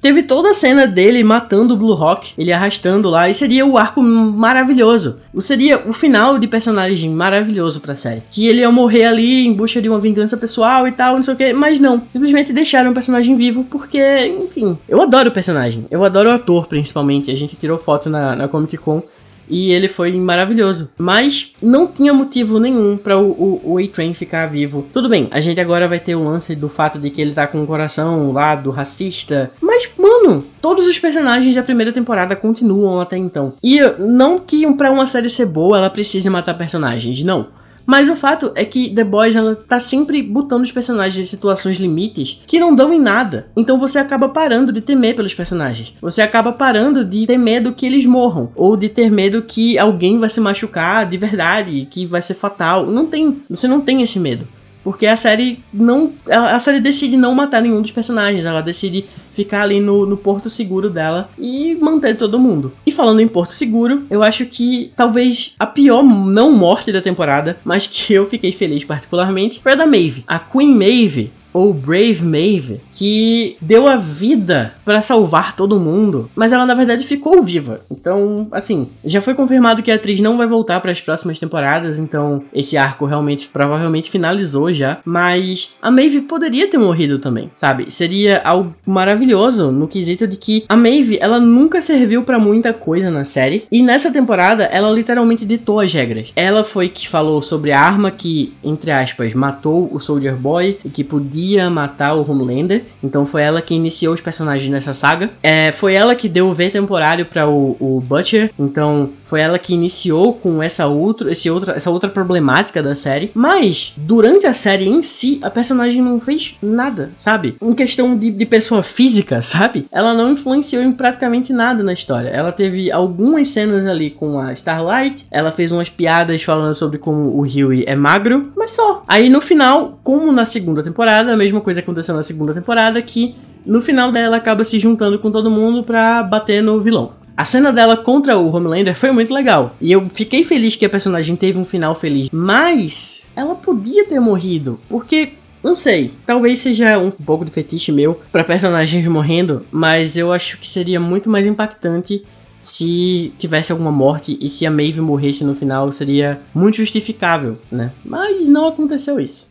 Teve 0.00 0.22
toda 0.22 0.50
a 0.50 0.54
cena 0.54 0.86
dele 0.86 1.22
matando 1.24 1.74
o 1.74 1.76
Blue 1.76 1.94
Rock, 1.94 2.32
ele 2.38 2.52
arrastando 2.52 3.10
lá, 3.10 3.28
e 3.28 3.34
seria 3.34 3.66
o 3.66 3.76
arco 3.76 4.02
maravilhoso. 4.02 5.20
Seria 5.38 5.82
o 5.86 5.92
final 5.92 6.38
de 6.38 6.46
personagem 6.46 7.10
maravilhoso 7.10 7.80
pra 7.80 7.94
série. 7.94 8.22
Que 8.30 8.46
ele 8.46 8.60
ia 8.60 8.70
morrer 8.70 9.04
ali 9.04 9.46
em 9.46 9.52
busca 9.52 9.80
de 9.80 9.88
uma 9.88 9.98
vingança 9.98 10.36
pessoal 10.36 10.86
e 10.86 10.92
tal, 10.92 11.16
não 11.16 11.22
sei 11.22 11.34
o 11.34 11.36
que, 11.36 11.52
mas 11.52 11.78
não. 11.78 12.02
Simplesmente 12.08 12.52
deixaram 12.52 12.90
o 12.90 12.94
personagem 12.94 13.36
vivo 13.36 13.64
porque, 13.64 14.26
enfim. 14.44 14.78
Eu 14.88 15.00
adoro 15.00 15.28
o 15.28 15.32
personagem, 15.32 15.86
eu 15.90 16.04
adoro 16.04 16.28
o 16.28 16.32
ator 16.32 16.66
principalmente. 16.66 17.30
A 17.30 17.36
gente 17.36 17.56
tirou 17.56 17.78
foto 17.78 18.08
na, 18.10 18.34
na 18.34 18.48
Comic 18.48 18.76
Con 18.76 19.02
e 19.48 19.72
ele 19.72 19.88
foi 19.88 20.12
maravilhoso. 20.12 20.90
Mas 20.98 21.52
não 21.62 21.86
tinha 21.86 22.12
motivo 22.12 22.58
nenhum 22.58 22.96
para 22.96 23.18
o, 23.18 23.30
o, 23.30 23.72
o 23.72 23.78
A-Train 23.78 24.14
ficar 24.14 24.46
vivo. 24.46 24.86
Tudo 24.92 25.08
bem, 25.08 25.28
a 25.30 25.40
gente 25.40 25.60
agora 25.60 25.88
vai 25.88 25.98
ter 25.98 26.14
o 26.14 26.24
lance 26.24 26.54
do 26.54 26.68
fato 26.68 26.98
de 26.98 27.10
que 27.10 27.20
ele 27.20 27.32
tá 27.32 27.46
com 27.46 27.62
o 27.62 27.66
coração 27.66 28.32
lá 28.32 28.54
do 28.54 28.70
racista. 28.70 29.50
Mas, 29.60 29.88
mano, 29.98 30.44
todos 30.60 30.86
os 30.86 30.98
personagens 30.98 31.54
da 31.54 31.62
primeira 31.62 31.92
temporada 31.92 32.36
continuam 32.36 33.00
até 33.00 33.16
então. 33.16 33.54
E 33.62 33.80
não 33.98 34.38
que 34.38 34.70
para 34.74 34.90
uma 34.90 35.06
série 35.06 35.28
ser 35.28 35.46
boa 35.46 35.78
ela 35.78 35.90
precise 35.90 36.28
matar 36.28 36.54
personagens, 36.54 37.22
não. 37.22 37.57
Mas 37.88 38.10
o 38.10 38.14
fato 38.14 38.52
é 38.54 38.66
que 38.66 38.94
The 38.94 39.02
Boys 39.02 39.34
ela 39.34 39.56
tá 39.56 39.80
sempre 39.80 40.22
botando 40.22 40.62
os 40.62 40.70
personagens 40.70 41.26
em 41.26 41.30
situações 41.30 41.78
limites 41.78 42.42
que 42.46 42.60
não 42.60 42.76
dão 42.76 42.92
em 42.92 43.00
nada. 43.00 43.48
Então 43.56 43.78
você 43.78 43.98
acaba 43.98 44.28
parando 44.28 44.70
de 44.70 44.82
temer 44.82 45.16
pelos 45.16 45.32
personagens. 45.32 45.94
Você 45.98 46.20
acaba 46.20 46.52
parando 46.52 47.02
de 47.02 47.26
ter 47.26 47.38
medo 47.38 47.72
que 47.72 47.86
eles 47.86 48.04
morram 48.04 48.52
ou 48.54 48.76
de 48.76 48.90
ter 48.90 49.10
medo 49.10 49.40
que 49.40 49.78
alguém 49.78 50.18
vai 50.18 50.28
se 50.28 50.38
machucar 50.38 51.08
de 51.08 51.16
verdade, 51.16 51.88
que 51.90 52.04
vai 52.04 52.20
ser 52.20 52.34
fatal. 52.34 52.84
Não 52.84 53.06
tem, 53.06 53.40
você 53.48 53.66
não 53.66 53.80
tem 53.80 54.02
esse 54.02 54.20
medo. 54.20 54.46
Porque 54.82 55.06
a 55.06 55.16
série 55.16 55.62
não. 55.72 56.12
A 56.26 56.58
série 56.58 56.80
decide 56.80 57.16
não 57.16 57.34
matar 57.34 57.60
nenhum 57.60 57.82
dos 57.82 57.90
personagens. 57.90 58.44
Ela 58.44 58.60
decide 58.60 59.06
ficar 59.30 59.62
ali 59.62 59.80
no, 59.80 60.06
no 60.06 60.16
porto 60.16 60.48
seguro 60.50 60.90
dela 60.90 61.30
e 61.38 61.76
manter 61.80 62.16
todo 62.16 62.38
mundo. 62.38 62.72
E 62.86 62.90
falando 62.90 63.20
em 63.20 63.28
porto 63.28 63.52
seguro, 63.52 64.04
eu 64.10 64.22
acho 64.22 64.46
que 64.46 64.92
talvez 64.96 65.54
a 65.58 65.66
pior 65.66 66.02
não 66.02 66.52
morte 66.52 66.90
da 66.90 67.02
temporada, 67.02 67.58
mas 67.64 67.86
que 67.86 68.12
eu 68.12 68.28
fiquei 68.28 68.52
feliz 68.52 68.84
particularmente, 68.84 69.60
foi 69.62 69.72
a 69.72 69.76
da 69.76 69.86
Maeve. 69.86 70.24
A 70.26 70.38
Queen 70.38 70.74
Maeve 70.74 71.32
ou 71.52 71.72
Brave 71.72 72.22
Maeve, 72.22 72.80
que 72.92 73.56
deu 73.60 73.88
a 73.88 73.96
vida 73.96 74.74
para 74.84 75.02
salvar 75.02 75.56
todo 75.56 75.80
mundo, 75.80 76.30
mas 76.34 76.52
ela 76.52 76.66
na 76.66 76.74
verdade 76.74 77.04
ficou 77.04 77.42
viva. 77.42 77.80
Então, 77.90 78.48
assim, 78.52 78.88
já 79.04 79.20
foi 79.20 79.34
confirmado 79.34 79.82
que 79.82 79.90
a 79.90 79.94
atriz 79.94 80.20
não 80.20 80.36
vai 80.36 80.46
voltar 80.46 80.80
para 80.80 80.92
as 80.92 81.00
próximas 81.00 81.38
temporadas, 81.38 81.98
então 81.98 82.42
esse 82.52 82.76
arco 82.76 83.06
realmente 83.06 83.48
provavelmente 83.48 84.10
finalizou 84.10 84.72
já, 84.72 84.98
mas 85.04 85.70
a 85.80 85.90
Maeve 85.90 86.22
poderia 86.22 86.68
ter 86.68 86.78
morrido 86.78 87.18
também, 87.18 87.50
sabe? 87.54 87.90
Seria 87.90 88.40
algo 88.44 88.74
maravilhoso 88.86 89.70
no 89.70 89.88
quesito 89.88 90.26
de 90.26 90.36
que 90.36 90.64
a 90.68 90.76
Maeve, 90.76 91.18
ela 91.20 91.40
nunca 91.40 91.80
serviu 91.80 92.22
para 92.22 92.38
muita 92.38 92.72
coisa 92.72 93.10
na 93.10 93.24
série, 93.24 93.66
e 93.70 93.82
nessa 93.82 94.10
temporada 94.10 94.64
ela 94.64 94.90
literalmente 94.90 95.44
ditou 95.44 95.80
as 95.80 95.92
regras. 95.92 96.32
Ela 96.36 96.62
foi 96.64 96.88
que 96.88 97.08
falou 97.08 97.42
sobre 97.42 97.72
a 97.72 97.80
arma 97.80 98.10
que, 98.10 98.52
entre 98.62 98.90
aspas, 98.90 99.34
matou 99.34 99.88
o 99.92 99.98
Soldier 99.98 100.36
Boy 100.36 100.78
e 100.84 100.88
que 100.88 101.04
podia 101.04 101.47
queria 101.48 101.70
matar 101.70 102.14
o 102.14 102.30
Homelander, 102.30 102.84
então 103.02 103.24
foi 103.24 103.40
ela 103.40 103.62
que 103.62 103.74
iniciou 103.74 104.12
os 104.12 104.20
personagens 104.20 104.70
nessa 104.70 104.92
saga. 104.92 105.30
É, 105.42 105.72
foi 105.72 105.94
ela 105.94 106.14
que 106.14 106.28
deu 106.28 106.48
o 106.48 106.52
V 106.52 106.68
temporário 106.68 107.24
para 107.24 107.48
o, 107.48 107.76
o, 107.80 108.00
Butcher, 108.00 108.50
então 108.58 109.10
foi 109.24 109.40
ela 109.40 109.58
que 109.58 109.72
iniciou 109.72 110.34
com 110.34 110.62
essa 110.62 110.86
outra, 110.86 111.32
esse 111.32 111.48
outra, 111.50 111.72
essa 111.72 111.90
outra 111.90 112.10
problemática 112.10 112.82
da 112.82 112.94
série. 112.94 113.30
Mas 113.34 113.94
durante 113.96 114.46
a 114.46 114.52
série 114.52 114.86
em 114.86 115.02
si, 115.02 115.38
a 115.42 115.50
personagem 115.50 116.02
não 116.02 116.20
fez 116.20 116.56
nada, 116.62 117.10
sabe? 117.16 117.56
Em 117.62 117.74
questão 117.74 118.16
de, 118.16 118.30
de 118.30 118.44
pessoa 118.44 118.82
física, 118.82 119.40
sabe? 119.40 119.86
Ela 119.90 120.12
não 120.12 120.32
influenciou 120.32 120.82
em 120.82 120.92
praticamente 120.92 121.52
nada 121.52 121.82
na 121.82 121.94
história. 121.94 122.28
Ela 122.28 122.52
teve 122.52 122.92
algumas 122.92 123.48
cenas 123.48 123.86
ali 123.86 124.10
com 124.10 124.38
a 124.38 124.52
Starlight, 124.52 125.26
ela 125.30 125.50
fez 125.50 125.72
umas 125.72 125.88
piadas 125.88 126.42
falando 126.42 126.74
sobre 126.74 126.98
como 126.98 127.30
o 127.30 127.40
Huey 127.40 127.84
é 127.86 127.94
magro, 127.94 128.52
mas 128.54 128.72
só. 128.72 129.02
Aí 129.08 129.30
no 129.30 129.40
final, 129.40 129.98
como 130.04 130.30
na 130.30 130.44
segunda 130.44 130.82
temporada, 130.82 131.27
mesma 131.36 131.60
coisa 131.60 131.80
aconteceu 131.80 132.14
na 132.14 132.22
segunda 132.22 132.54
temporada, 132.54 133.00
que 133.02 133.34
no 133.64 133.80
final 133.80 134.10
dela 134.10 134.36
acaba 134.36 134.64
se 134.64 134.78
juntando 134.78 135.18
com 135.18 135.30
todo 135.30 135.50
mundo 135.50 135.82
pra 135.82 136.22
bater 136.22 136.62
no 136.62 136.80
vilão. 136.80 137.12
A 137.36 137.44
cena 137.44 137.72
dela 137.72 137.96
contra 137.96 138.36
o 138.36 138.52
Homelander 138.52 138.96
foi 138.96 139.12
muito 139.12 139.32
legal. 139.32 139.76
E 139.80 139.92
eu 139.92 140.08
fiquei 140.12 140.42
feliz 140.42 140.74
que 140.74 140.84
a 140.84 140.88
personagem 140.88 141.36
teve 141.36 141.56
um 141.56 141.64
final 141.64 141.94
feliz. 141.94 142.28
Mas 142.32 143.32
ela 143.36 143.54
podia 143.54 144.04
ter 144.06 144.18
morrido. 144.18 144.80
Porque 144.88 145.34
não 145.62 145.76
sei, 145.76 146.10
talvez 146.26 146.58
seja 146.60 146.98
um 146.98 147.10
pouco 147.10 147.44
de 147.44 147.50
fetiche 147.50 147.92
meu 147.92 148.20
para 148.32 148.42
personagens 148.42 149.06
morrendo, 149.06 149.64
mas 149.70 150.16
eu 150.16 150.32
acho 150.32 150.58
que 150.58 150.68
seria 150.68 150.98
muito 150.98 151.28
mais 151.28 151.46
impactante 151.46 152.22
se 152.58 153.32
tivesse 153.38 153.70
alguma 153.70 153.92
morte 153.92 154.36
e 154.40 154.48
se 154.48 154.66
a 154.66 154.70
Maeve 154.70 155.00
morresse 155.00 155.44
no 155.44 155.54
final 155.54 155.90
seria 155.92 156.40
muito 156.52 156.78
justificável, 156.78 157.56
né? 157.70 157.92
Mas 158.04 158.48
não 158.48 158.68
aconteceu 158.68 159.20
isso. 159.20 159.47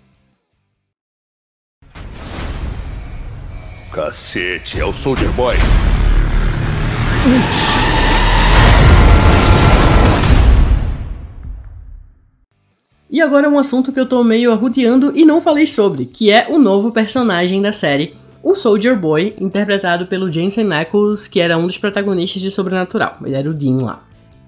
Cacete, 3.98 4.80
é 4.80 4.86
o 4.86 4.94
Soldier 4.94 5.32
Boy. 5.32 5.56
E 13.10 13.20
agora 13.20 13.50
um 13.50 13.58
assunto 13.58 13.92
que 13.92 14.00
eu 14.00 14.06
tô 14.06 14.24
meio 14.24 14.52
arrudeando 14.52 15.12
e 15.18 15.26
não 15.26 15.42
falei 15.42 15.66
sobre, 15.66 16.06
que 16.06 16.30
é 16.30 16.46
o 16.48 16.60
novo 16.60 16.92
personagem 16.92 17.60
da 17.60 17.74
série, 17.74 18.14
o 18.44 18.54
Soldier 18.54 18.96
Boy, 18.96 19.34
interpretado 19.42 20.06
pelo 20.06 20.32
Jensen 20.32 20.72
Ackles, 20.72 21.28
que 21.28 21.40
era 21.40 21.58
um 21.58 21.66
dos 21.66 21.80
protagonistas 21.80 22.40
de 22.40 22.52
Sobrenatural. 22.52 23.18
Ele 23.26 23.34
era 23.34 23.50
o 23.50 23.54
Dean 23.56 23.84
lá. 23.84 24.04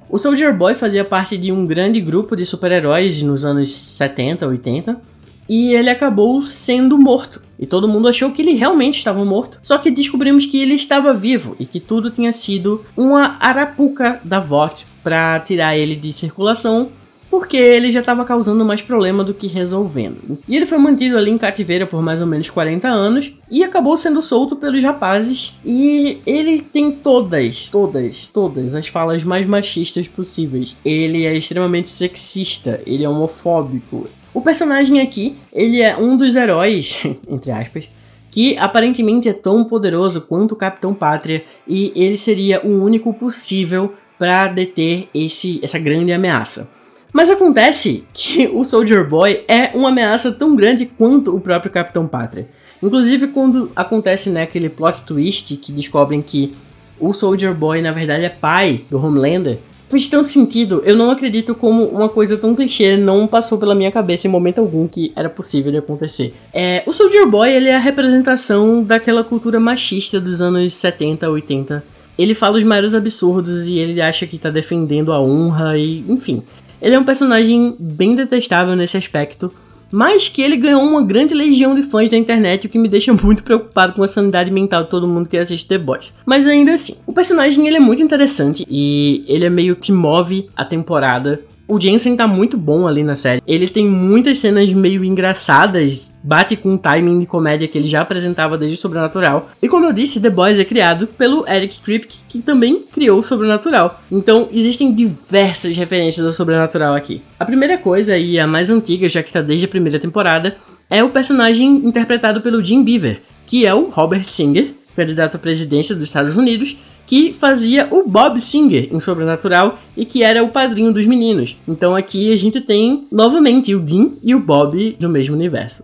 O 0.08 0.20
Soldier 0.20 0.56
Boy 0.56 0.76
fazia 0.76 1.04
parte 1.04 1.40
de 1.40 1.52
um 1.52 1.66
grande 1.66 2.00
grupo 2.00 2.36
de 2.36 2.46
super-heróis 2.46 3.24
nos 3.24 3.44
anos 3.44 3.74
70, 3.74 4.46
80, 4.46 5.02
e 5.50 5.74
ele 5.74 5.90
acabou 5.90 6.42
sendo 6.44 6.98
morto. 6.98 7.42
E 7.58 7.66
todo 7.66 7.88
mundo 7.88 8.08
achou 8.08 8.32
que 8.32 8.42
ele 8.42 8.54
realmente 8.54 9.00
estava 9.00 9.26
morto. 9.26 9.60
Só 9.62 9.78
que 9.78 9.92
descobrimos 9.92 10.46
que 10.46 10.62
ele 10.62 10.76
estava 10.76 11.14
vivo 11.14 11.58
e 11.60 11.66
que 11.66 11.80
tudo 11.80 12.10
tinha 12.10 12.32
sido 12.32 12.86
uma 12.96 13.38
arapuca 13.40 14.22
da 14.24 14.40
VOT 14.40 14.86
para 15.04 15.40
tirar 15.42 15.76
ele 15.76 15.96
de 15.96 16.14
circulação 16.14 16.90
porque 17.30 17.58
ele 17.58 17.92
já 17.92 18.00
estava 18.00 18.26
causando 18.26 18.66
mais 18.66 18.82
problema 18.82 19.24
do 19.24 19.34
que 19.34 19.48
resolvendo. 19.48 20.40
E 20.48 20.56
ele 20.56 20.66
foi 20.66 20.78
mantido 20.78 21.18
ali 21.18 21.30
em 21.32 21.38
cativeiro 21.38 21.86
por 21.86 22.02
mais 22.02 22.20
ou 22.20 22.28
menos 22.28 22.50
40 22.50 22.88
anos 22.88 23.34
e 23.50 23.64
acabou 23.64 23.96
sendo 23.96 24.22
solto 24.22 24.56
pelos 24.56 24.84
rapazes. 24.84 25.54
E 25.64 26.20
ele 26.26 26.60
tem 26.62 26.92
todas, 26.92 27.70
todas, 27.72 28.28
todas 28.34 28.74
as 28.74 28.88
falas 28.88 29.24
mais 29.24 29.46
machistas 29.46 30.08
possíveis. 30.08 30.76
Ele 30.84 31.26
é 31.26 31.36
extremamente 31.36 31.90
sexista, 31.90 32.82
ele 32.86 33.04
é 33.04 33.10
homofóbico, 33.10 34.08
o 34.34 34.42
personagem 34.42 35.02
aqui, 35.02 35.36
ele 35.52 35.82
é 35.82 35.98
um 35.98 36.16
dos 36.16 36.36
heróis, 36.36 37.04
entre 37.28 37.52
aspas, 37.52 37.90
que 38.32 38.58
aparentemente 38.58 39.28
é 39.28 39.34
tão 39.34 39.64
poderoso 39.64 40.22
quanto 40.22 40.52
o 40.52 40.56
Capitão 40.56 40.94
Pátria 40.94 41.44
e 41.68 41.92
ele 41.96 42.18
seria 42.18 42.62
o 42.66 42.84
único 42.84 43.14
possível 43.14 43.94
para 44.18 44.48
deter 44.48 45.08
esse, 45.14 45.60
essa 45.64 45.80
grande 45.80 46.12
ameaça. 46.12 46.70
Mas 47.12 47.30
acontece 47.30 48.04
que 48.14 48.48
o 48.54 48.64
Soldier 48.64 49.08
Boy 49.08 49.44
é 49.48 49.72
uma 49.74 49.90
ameaça 49.90 50.32
tão 50.32 50.56
grande 50.56 50.86
quanto 50.86 51.36
o 51.36 51.42
próprio 51.42 51.72
Capitão 51.72 52.08
Pátria. 52.08 52.48
Inclusive 52.84 53.28
quando 53.28 53.72
acontece 53.76 54.30
né, 54.30 54.44
aquele 54.44 54.70
plot 54.70 55.02
twist 55.04 55.56
que 55.58 55.72
descobrem 55.72 56.22
que 56.22 56.56
o 57.00 57.14
Soldier 57.14 57.54
Boy 57.54 57.82
na 57.82 57.92
verdade 57.92 58.26
é 58.26 58.30
pai 58.30 58.86
do 58.90 59.04
Homelander, 59.04 59.58
fez 59.90 60.08
tanto 60.08 60.30
sentido, 60.30 60.82
eu 60.86 60.96
não 60.96 61.10
acredito 61.10 61.56
como 61.56 61.86
uma 61.86 62.08
coisa 62.08 62.38
tão 62.38 62.56
clichê 62.56 62.96
não 62.96 63.26
passou 63.28 63.58
pela 63.58 63.74
minha 63.74 63.92
cabeça 63.92 64.28
em 64.28 64.30
momento 64.30 64.60
algum 64.60 64.88
que 64.88 65.12
era 65.16 65.30
possível 65.30 65.72
de 65.72 65.78
acontecer. 65.78 66.34
É, 66.54 66.84
o 66.86 66.94
Soldier 66.94 67.28
Boy 67.28 67.52
ele 67.52 67.68
é 67.68 67.76
a 67.76 67.80
representação 67.80 68.84
daquela 68.84 69.24
cultura 69.24 69.60
machista 69.60 70.22
dos 70.22 70.42
anos 70.42 70.74
70, 70.76 71.30
80. 71.30 71.84
Ele 72.18 72.36
fala 72.36 72.58
os 72.58 72.64
maiores 72.64 72.94
absurdos 72.94 73.66
e 73.66 73.80
ele 73.80 74.02
acha 74.02 74.28
que 74.28 74.38
tá 74.38 74.50
defendendo 74.50 75.12
a 75.12 75.20
honra 75.20 75.78
e, 75.78 76.04
enfim. 76.08 76.44
Ele 76.82 76.96
é 76.96 77.00
um 77.00 77.04
personagem 77.04 77.76
bem 77.80 78.16
detestável 78.16 78.76
nesse 78.76 78.96
aspecto, 78.96 79.52
mas 79.92 80.28
que 80.28 80.42
ele 80.42 80.58
ganhou 80.58 80.82
uma 80.82 81.02
grande 81.02 81.34
legião 81.34 81.76
de 81.76 81.84
fãs 81.84 82.10
da 82.10 82.18
internet, 82.18 82.68
o 82.68 82.70
que 82.70 82.80
me 82.80 82.88
deixa 82.88 83.12
muito 83.24 83.44
preocupado 83.44 83.94
com 83.94 84.04
a 84.04 84.08
sanidade 84.08 84.52
mental 84.52 84.84
de 84.84 84.90
todo 84.90 85.08
mundo 85.08 85.30
que 85.30 85.38
assiste 85.38 85.68
The 85.68 85.78
Boys. 85.78 86.14
Mas 86.26 86.46
ainda 86.48 86.74
assim, 86.74 86.96
o 87.06 87.14
personagem 87.14 87.68
ele 87.68 87.78
é 87.78 87.80
muito 87.80 88.02
interessante 88.02 88.66
e 88.70 89.24
ele 89.28 89.46
é 89.46 89.50
meio 89.50 89.76
que 89.76 89.92
move 89.92 90.50
a 90.56 90.66
temporada 90.66 91.42
o 91.70 91.80
Jensen 91.80 92.18
tá 92.18 92.28
muito 92.28 92.58
bom 92.58 92.88
ali 92.88 93.04
na 93.04 93.16
série. 93.16 93.44
Ele 93.46 93.68
tem 93.68 93.88
muitas 93.88 94.40
cenas 94.40 94.74
meio 94.74 95.06
engraçadas, 95.06 96.20
bate 96.24 96.56
com 96.56 96.74
o 96.74 96.78
timing 96.80 97.20
de 97.20 97.28
comédia 97.28 97.68
que 97.68 97.78
ele 97.78 97.88
já 97.88 98.02
apresentava 98.02 98.58
desde 98.58 98.76
o 98.76 98.80
Sobrenatural. 98.82 99.50
E 99.62 99.70
como 99.70 99.86
eu 99.86 99.94
disse, 99.94 100.20
The 100.20 100.32
Boys 100.32 100.58
é 100.58 100.66
criado 100.66 101.06
pelo 101.06 101.48
Eric 101.48 101.80
Kripke, 101.82 102.18
que 102.28 102.40
também 102.40 102.82
criou 102.92 103.20
o 103.20 103.24
Sobrenatural. 103.24 104.02
Então 104.12 104.50
existem 104.52 104.92
diversas 104.92 105.78
referências 105.78 106.26
ao 106.26 106.32
Sobrenatural 106.32 106.96
aqui. 106.96 107.22
A 107.40 107.46
primeira 107.46 107.78
coisa, 107.78 108.18
e 108.18 108.40
a 108.40 108.48
mais 108.48 108.72
antiga, 108.72 109.08
já 109.08 109.22
que 109.22 109.32
tá 109.32 109.42
desde 109.42 109.66
a 109.66 109.70
primeira 109.70 110.00
temporada, 110.00 110.58
é 110.90 111.04
o 111.04 111.12
personagem 111.12 111.86
interpretado 111.86 112.42
pelo 112.42 112.66
Jim 112.66 112.84
Beaver, 112.84 113.22
que 113.46 113.68
é 113.68 113.74
o 113.76 113.90
Robert 113.90 114.28
Singer, 114.28 114.74
candidato 114.96 115.36
à 115.36 115.40
presidência 115.40 115.94
dos 115.94 116.06
Estados 116.06 116.36
Unidos, 116.36 116.76
que 117.10 117.34
fazia 117.34 117.88
o 117.90 118.08
Bob 118.08 118.40
Singer 118.40 118.88
em 118.92 119.00
Sobrenatural 119.00 119.80
e 119.98 120.06
que 120.06 120.22
era 120.22 120.44
o 120.44 120.50
padrinho 120.50 120.94
dos 120.94 121.08
meninos. 121.08 121.58
Então 121.68 121.96
aqui 121.96 122.32
a 122.32 122.38
gente 122.38 122.62
tem 122.62 123.08
novamente 123.12 123.74
o 123.74 123.80
Dean 123.80 124.12
e 124.22 124.36
o 124.36 124.40
Bob 124.40 124.96
no 125.00 125.10
mesmo 125.10 125.36
universo. 125.36 125.84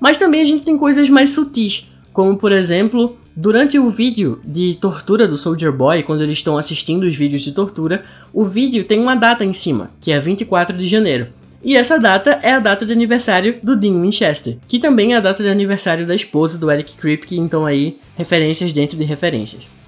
Mas 0.00 0.18
também 0.18 0.40
a 0.40 0.44
gente 0.44 0.64
tem 0.64 0.78
coisas 0.78 1.10
mais 1.10 1.30
sutis, 1.30 1.88
como 2.12 2.38
por 2.38 2.52
exemplo, 2.52 3.16
durante 3.34 3.76
o 3.76 3.90
vídeo 3.90 4.40
de 4.44 4.78
tortura 4.80 5.26
do 5.26 5.36
Soldier 5.36 5.72
Boy, 5.72 6.04
quando 6.04 6.22
eles 6.22 6.38
estão 6.38 6.56
assistindo 6.56 7.02
os 7.08 7.16
vídeos 7.16 7.42
de 7.42 7.50
tortura, 7.50 8.04
o 8.32 8.44
vídeo 8.44 8.84
tem 8.84 9.00
uma 9.00 9.16
data 9.16 9.44
em 9.44 9.52
cima, 9.52 9.90
que 10.00 10.12
é 10.12 10.20
24 10.20 10.76
de 10.76 10.86
janeiro. 10.86 11.26
E 11.64 11.76
essa 11.76 11.98
data 11.98 12.38
é 12.40 12.52
a 12.52 12.60
data 12.60 12.86
de 12.86 12.92
aniversário 12.92 13.58
do 13.64 13.74
Dean 13.74 14.00
Winchester, 14.00 14.58
que 14.68 14.78
também 14.78 15.14
é 15.14 15.16
a 15.16 15.20
data 15.20 15.42
de 15.42 15.48
aniversário 15.48 16.06
da 16.06 16.14
esposa 16.14 16.56
do 16.56 16.70
Eric 16.70 16.96
Kripke, 16.96 17.36
então 17.36 17.66
aí 17.66 17.98
referências 18.16 18.72
dentro 18.72 18.96
de 18.96 19.02
referências. 19.02 19.81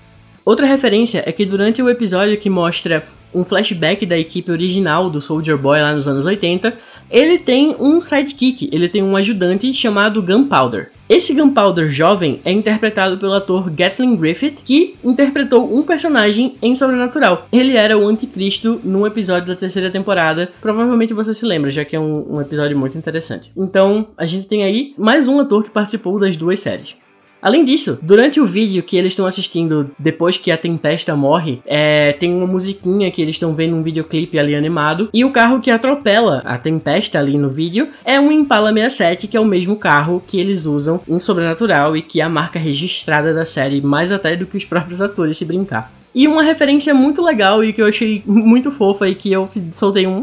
Outra 0.44 0.66
referência 0.66 1.22
é 1.24 1.33
que 1.33 1.46
durante 1.46 1.80
o 1.83 1.88
episódio 1.88 2.37
que 2.37 2.50
mostra 2.50 3.02
um 3.33 3.42
flashback 3.42 4.04
da 4.04 4.18
equipe 4.18 4.52
original 4.52 5.09
do 5.09 5.20
Soldier 5.20 5.57
Boy 5.57 5.80
lá 5.80 5.94
nos 5.94 6.07
anos 6.07 6.26
80, 6.26 6.76
ele 7.11 7.38
tem 7.38 7.74
um 7.80 8.00
sidekick, 8.02 8.68
ele 8.70 8.88
tem 8.88 9.02
um 9.02 9.16
ajudante 9.16 9.72
chamado 9.72 10.22
Gunpowder. 10.22 10.90
Esse 11.09 11.35
Gunpowder 11.35 11.88
jovem 11.88 12.40
é 12.44 12.52
interpretado 12.52 13.18
pelo 13.18 13.33
ator 13.33 13.70
Gatlin 13.70 14.16
Griffith, 14.16 14.57
que 14.64 14.96
interpretou 15.02 15.74
um 15.74 15.83
personagem 15.83 16.57
em 16.62 16.74
Sobrenatural. 16.74 17.46
Ele 17.52 17.76
era 17.76 17.98
o 17.98 18.07
anticristo 18.07 18.80
num 18.85 19.07
episódio 19.07 19.48
da 19.48 19.57
terceira 19.57 19.90
temporada, 19.90 20.50
provavelmente 20.61 21.12
você 21.12 21.35
se 21.35 21.44
lembra, 21.44 21.70
já 21.70 21.85
que 21.85 21.96
é 21.96 22.00
um, 22.00 22.37
um 22.37 22.40
episódio 22.40 22.78
muito 22.78 22.96
interessante. 22.96 23.50
Então, 23.57 24.09
a 24.16 24.24
gente 24.24 24.46
tem 24.46 24.62
aí 24.62 24.94
mais 24.98 25.26
um 25.26 25.40
ator 25.40 25.64
que 25.64 25.70
participou 25.70 26.18
das 26.18 26.37
duas 26.37 26.61
séries. 26.61 26.96
Além 27.44 27.62
disso, 27.62 27.98
durante 28.00 28.40
o 28.40 28.46
vídeo 28.46 28.83
que 28.83 28.96
eles 28.96 29.12
estão 29.12 29.26
assistindo 29.26 29.90
depois 29.98 30.38
que 30.38 30.50
a 30.50 30.57
Tempesta 30.57 31.14
morre, 31.14 31.61
é, 31.66 32.12
tem 32.12 32.35
uma 32.35 32.46
musiquinha 32.46 33.11
que 33.11 33.20
eles 33.20 33.35
estão 33.35 33.52
vendo 33.52 33.76
um 33.76 33.83
videoclipe 33.83 34.38
ali 34.38 34.54
animado. 34.54 35.11
E 35.12 35.26
o 35.26 35.30
carro 35.30 35.61
que 35.61 35.70
atropela 35.70 36.38
a 36.46 36.57
Tempesta 36.57 37.18
ali 37.18 37.37
no 37.37 37.50
vídeo 37.50 37.88
é 38.02 38.18
um 38.18 38.33
Impala 38.33 38.72
67, 38.72 39.28
que 39.28 39.37
é 39.37 39.40
o 39.40 39.44
mesmo 39.44 39.76
carro 39.76 40.24
que 40.26 40.40
eles 40.40 40.64
usam 40.64 41.02
em 41.07 41.20
Sobrenatural 41.20 41.94
e 41.94 42.00
que 42.00 42.18
é 42.18 42.24
a 42.24 42.30
marca 42.30 42.59
registrada 42.59 43.35
da 43.35 43.44
série, 43.44 43.83
mais 43.83 44.11
até 44.11 44.35
do 44.35 44.46
que 44.46 44.57
os 44.57 44.64
próprios 44.64 45.02
atores 45.02 45.37
se 45.37 45.44
brincar. 45.44 45.92
E 46.14 46.26
uma 46.26 46.42
referência 46.42 46.94
muito 46.94 47.20
legal 47.20 47.62
e 47.62 47.74
que 47.74 47.83
eu 47.83 47.87
achei 47.87 48.22
muito 48.24 48.70
fofa 48.70 49.07
e 49.07 49.14
que 49.14 49.30
eu 49.30 49.46
soltei 49.70 50.07
um 50.07 50.22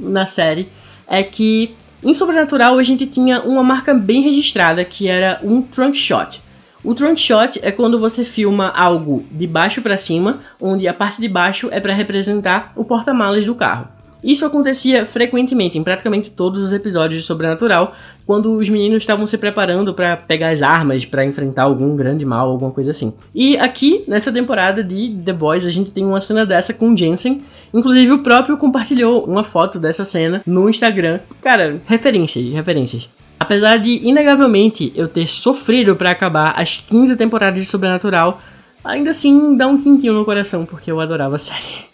na 0.00 0.26
série 0.26 0.66
é 1.06 1.22
que 1.22 1.76
em 2.02 2.12
Sobrenatural, 2.12 2.78
a 2.78 2.82
gente 2.82 3.06
tinha 3.06 3.40
uma 3.42 3.62
marca 3.62 3.94
bem 3.94 4.22
registrada, 4.22 4.84
que 4.84 5.06
era 5.06 5.40
um 5.42 5.62
trunk 5.62 5.96
shot. 5.96 6.42
O 6.82 6.94
trunk 6.94 7.20
shot 7.20 7.60
é 7.62 7.70
quando 7.70 7.96
você 7.98 8.24
filma 8.24 8.68
algo 8.70 9.24
de 9.30 9.46
baixo 9.46 9.80
para 9.80 9.96
cima, 9.96 10.40
onde 10.60 10.88
a 10.88 10.92
parte 10.92 11.20
de 11.20 11.28
baixo 11.28 11.68
é 11.70 11.78
para 11.78 11.94
representar 11.94 12.72
o 12.74 12.84
porta-malas 12.84 13.46
do 13.46 13.54
carro. 13.54 13.86
Isso 14.22 14.46
acontecia 14.46 15.04
frequentemente 15.04 15.76
em 15.76 15.82
praticamente 15.82 16.30
todos 16.30 16.60
os 16.60 16.72
episódios 16.72 17.20
de 17.20 17.26
Sobrenatural, 17.26 17.94
quando 18.24 18.56
os 18.56 18.68
meninos 18.68 19.02
estavam 19.02 19.26
se 19.26 19.36
preparando 19.36 19.92
para 19.92 20.16
pegar 20.16 20.50
as 20.50 20.62
armas 20.62 21.04
para 21.04 21.24
enfrentar 21.24 21.64
algum 21.64 21.96
grande 21.96 22.24
mal, 22.24 22.48
alguma 22.48 22.70
coisa 22.70 22.92
assim. 22.92 23.12
E 23.34 23.56
aqui, 23.58 24.04
nessa 24.06 24.30
temporada 24.30 24.82
de 24.84 25.16
The 25.24 25.32
Boys, 25.32 25.66
a 25.66 25.70
gente 25.70 25.90
tem 25.90 26.04
uma 26.04 26.20
cena 26.20 26.46
dessa 26.46 26.72
com 26.72 26.96
Jensen. 26.96 27.42
Inclusive, 27.74 28.12
o 28.12 28.22
próprio 28.22 28.56
compartilhou 28.56 29.24
uma 29.24 29.42
foto 29.42 29.78
dessa 29.78 30.04
cena 30.04 30.42
no 30.46 30.68
Instagram. 30.68 31.18
Cara, 31.40 31.80
referências, 31.86 32.44
referências. 32.52 33.08
Apesar 33.40 33.78
de, 33.78 34.06
inegavelmente, 34.06 34.92
eu 34.94 35.08
ter 35.08 35.26
sofrido 35.26 35.96
para 35.96 36.12
acabar 36.12 36.54
as 36.56 36.76
15 36.76 37.16
temporadas 37.16 37.60
de 37.60 37.68
Sobrenatural, 37.68 38.40
ainda 38.84 39.10
assim 39.10 39.56
dá 39.56 39.66
um 39.66 39.82
quintinho 39.82 40.12
no 40.12 40.24
coração, 40.24 40.64
porque 40.64 40.92
eu 40.92 41.00
adorava 41.00 41.34
a 41.34 41.40
série. 41.40 41.91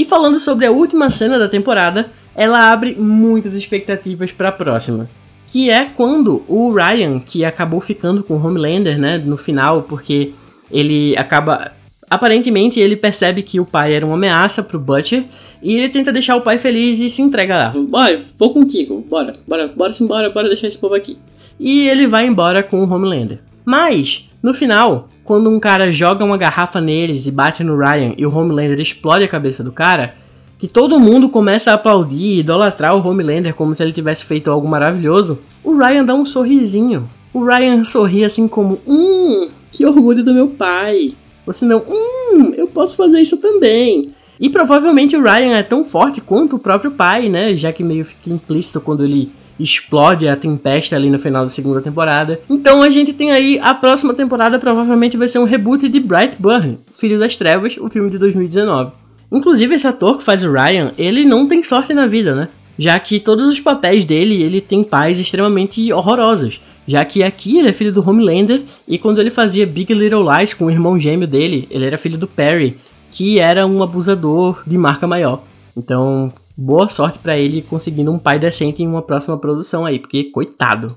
E 0.00 0.04
falando 0.06 0.40
sobre 0.40 0.64
a 0.64 0.70
última 0.70 1.10
cena 1.10 1.38
da 1.38 1.46
temporada, 1.46 2.10
ela 2.34 2.72
abre 2.72 2.96
muitas 2.98 3.52
expectativas 3.52 4.32
para 4.32 4.48
a 4.48 4.52
próxima. 4.52 5.10
Que 5.46 5.68
é 5.68 5.84
quando 5.84 6.42
o 6.48 6.72
Ryan, 6.72 7.18
que 7.20 7.44
acabou 7.44 7.82
ficando 7.82 8.22
com 8.22 8.32
o 8.32 8.42
Homelander, 8.42 8.98
né, 8.98 9.18
no 9.18 9.36
final, 9.36 9.82
porque 9.82 10.32
ele 10.70 11.14
acaba. 11.18 11.72
Aparentemente 12.08 12.80
ele 12.80 12.96
percebe 12.96 13.42
que 13.42 13.60
o 13.60 13.66
pai 13.66 13.92
era 13.92 14.06
uma 14.06 14.14
ameaça 14.14 14.62
pro 14.62 14.80
Butcher 14.80 15.24
e 15.62 15.76
ele 15.76 15.90
tenta 15.90 16.10
deixar 16.10 16.34
o 16.36 16.40
pai 16.40 16.56
feliz 16.56 16.98
e 16.98 17.10
se 17.10 17.20
entrega 17.20 17.54
lá. 17.54 17.68
Bora, 17.76 18.24
vou 18.38 18.54
contigo, 18.54 19.04
bora, 19.06 19.36
bora, 19.46 19.68
bora 19.68 19.94
embora, 20.00 20.30
bora 20.30 20.48
deixar 20.48 20.68
esse 20.68 20.78
povo 20.78 20.94
aqui. 20.94 21.18
E 21.58 21.86
ele 21.86 22.06
vai 22.06 22.26
embora 22.26 22.62
com 22.62 22.82
o 22.82 22.90
Homelander. 22.90 23.40
Mas, 23.66 24.30
no 24.42 24.54
final, 24.54 25.10
quando 25.30 25.48
um 25.48 25.60
cara 25.60 25.92
joga 25.92 26.24
uma 26.24 26.36
garrafa 26.36 26.80
neles 26.80 27.28
e 27.28 27.30
bate 27.30 27.62
no 27.62 27.78
Ryan 27.78 28.14
e 28.18 28.26
o 28.26 28.36
Homelander 28.36 28.80
explode 28.80 29.22
a 29.22 29.28
cabeça 29.28 29.62
do 29.62 29.70
cara, 29.70 30.16
que 30.58 30.66
todo 30.66 30.98
mundo 30.98 31.28
começa 31.28 31.70
a 31.70 31.74
aplaudir 31.74 32.32
e 32.32 32.40
idolatrar 32.40 32.96
o 32.96 33.08
Homelander 33.08 33.54
como 33.54 33.72
se 33.72 33.80
ele 33.80 33.92
tivesse 33.92 34.24
feito 34.24 34.50
algo 34.50 34.66
maravilhoso, 34.66 35.38
o 35.62 35.76
Ryan 35.76 36.04
dá 36.04 36.14
um 36.14 36.26
sorrisinho. 36.26 37.08
O 37.32 37.44
Ryan 37.44 37.84
sorri 37.84 38.24
assim 38.24 38.48
como, 38.48 38.80
hum, 38.84 39.48
que 39.70 39.86
orgulho 39.86 40.24
do 40.24 40.34
meu 40.34 40.48
pai. 40.48 41.14
Ou 41.46 41.52
se 41.52 41.64
não, 41.64 41.78
hum, 41.78 42.52
eu 42.56 42.66
posso 42.66 42.96
fazer 42.96 43.20
isso 43.20 43.36
também. 43.36 44.12
E 44.40 44.50
provavelmente 44.50 45.16
o 45.16 45.22
Ryan 45.22 45.56
é 45.56 45.62
tão 45.62 45.84
forte 45.84 46.20
quanto 46.20 46.56
o 46.56 46.58
próprio 46.58 46.90
pai, 46.90 47.28
né? 47.28 47.54
Já 47.54 47.72
que 47.72 47.84
meio 47.84 48.04
fica 48.04 48.30
implícito 48.30 48.80
quando 48.80 49.04
ele 49.04 49.30
explode 49.60 50.26
a 50.26 50.34
tempesta 50.34 50.96
ali 50.96 51.10
no 51.10 51.18
final 51.18 51.42
da 51.42 51.48
segunda 51.48 51.80
temporada. 51.80 52.40
Então 52.48 52.82
a 52.82 52.90
gente 52.90 53.12
tem 53.12 53.30
aí 53.30 53.58
a 53.62 53.74
próxima 53.74 54.14
temporada 54.14 54.58
provavelmente 54.58 55.16
vai 55.16 55.28
ser 55.28 55.38
um 55.38 55.44
reboot 55.44 55.88
de 55.88 56.00
Brightburn, 56.00 56.78
Filho 56.90 57.18
das 57.18 57.36
Trevas, 57.36 57.76
o 57.78 57.88
filme 57.88 58.10
de 58.10 58.18
2019. 58.18 58.92
Inclusive 59.30 59.74
esse 59.74 59.86
ator 59.86 60.18
que 60.18 60.24
faz 60.24 60.42
o 60.42 60.50
Ryan, 60.50 60.92
ele 60.98 61.24
não 61.24 61.46
tem 61.46 61.62
sorte 61.62 61.94
na 61.94 62.06
vida, 62.06 62.34
né? 62.34 62.48
Já 62.76 62.98
que 62.98 63.20
todos 63.20 63.44
os 63.44 63.60
papéis 63.60 64.04
dele, 64.04 64.42
ele 64.42 64.60
tem 64.60 64.82
pais 64.82 65.20
extremamente 65.20 65.92
horrorosos. 65.92 66.60
Já 66.86 67.04
que 67.04 67.22
aqui 67.22 67.58
ele 67.58 67.68
é 67.68 67.72
filho 67.72 67.92
do 67.92 68.00
Homelander 68.08 68.62
e 68.88 68.98
quando 68.98 69.20
ele 69.20 69.30
fazia 69.30 69.66
Big 69.66 69.92
Little 69.92 70.24
Lies 70.24 70.54
com 70.54 70.64
o 70.64 70.70
irmão 70.70 70.98
gêmeo 70.98 71.28
dele, 71.28 71.68
ele 71.70 71.84
era 71.84 71.98
filho 71.98 72.16
do 72.16 72.26
Perry, 72.26 72.76
que 73.10 73.38
era 73.38 73.66
um 73.66 73.82
abusador 73.82 74.62
de 74.66 74.78
marca 74.78 75.06
maior. 75.06 75.42
Então, 75.76 76.32
boa 76.60 76.90
sorte 76.90 77.18
para 77.18 77.38
ele 77.38 77.62
conseguindo 77.62 78.12
um 78.12 78.18
pai 78.18 78.38
decente 78.38 78.82
em 78.82 78.86
uma 78.86 79.00
próxima 79.00 79.38
produção 79.38 79.86
aí, 79.86 79.98
porque 79.98 80.24
coitado. 80.24 80.94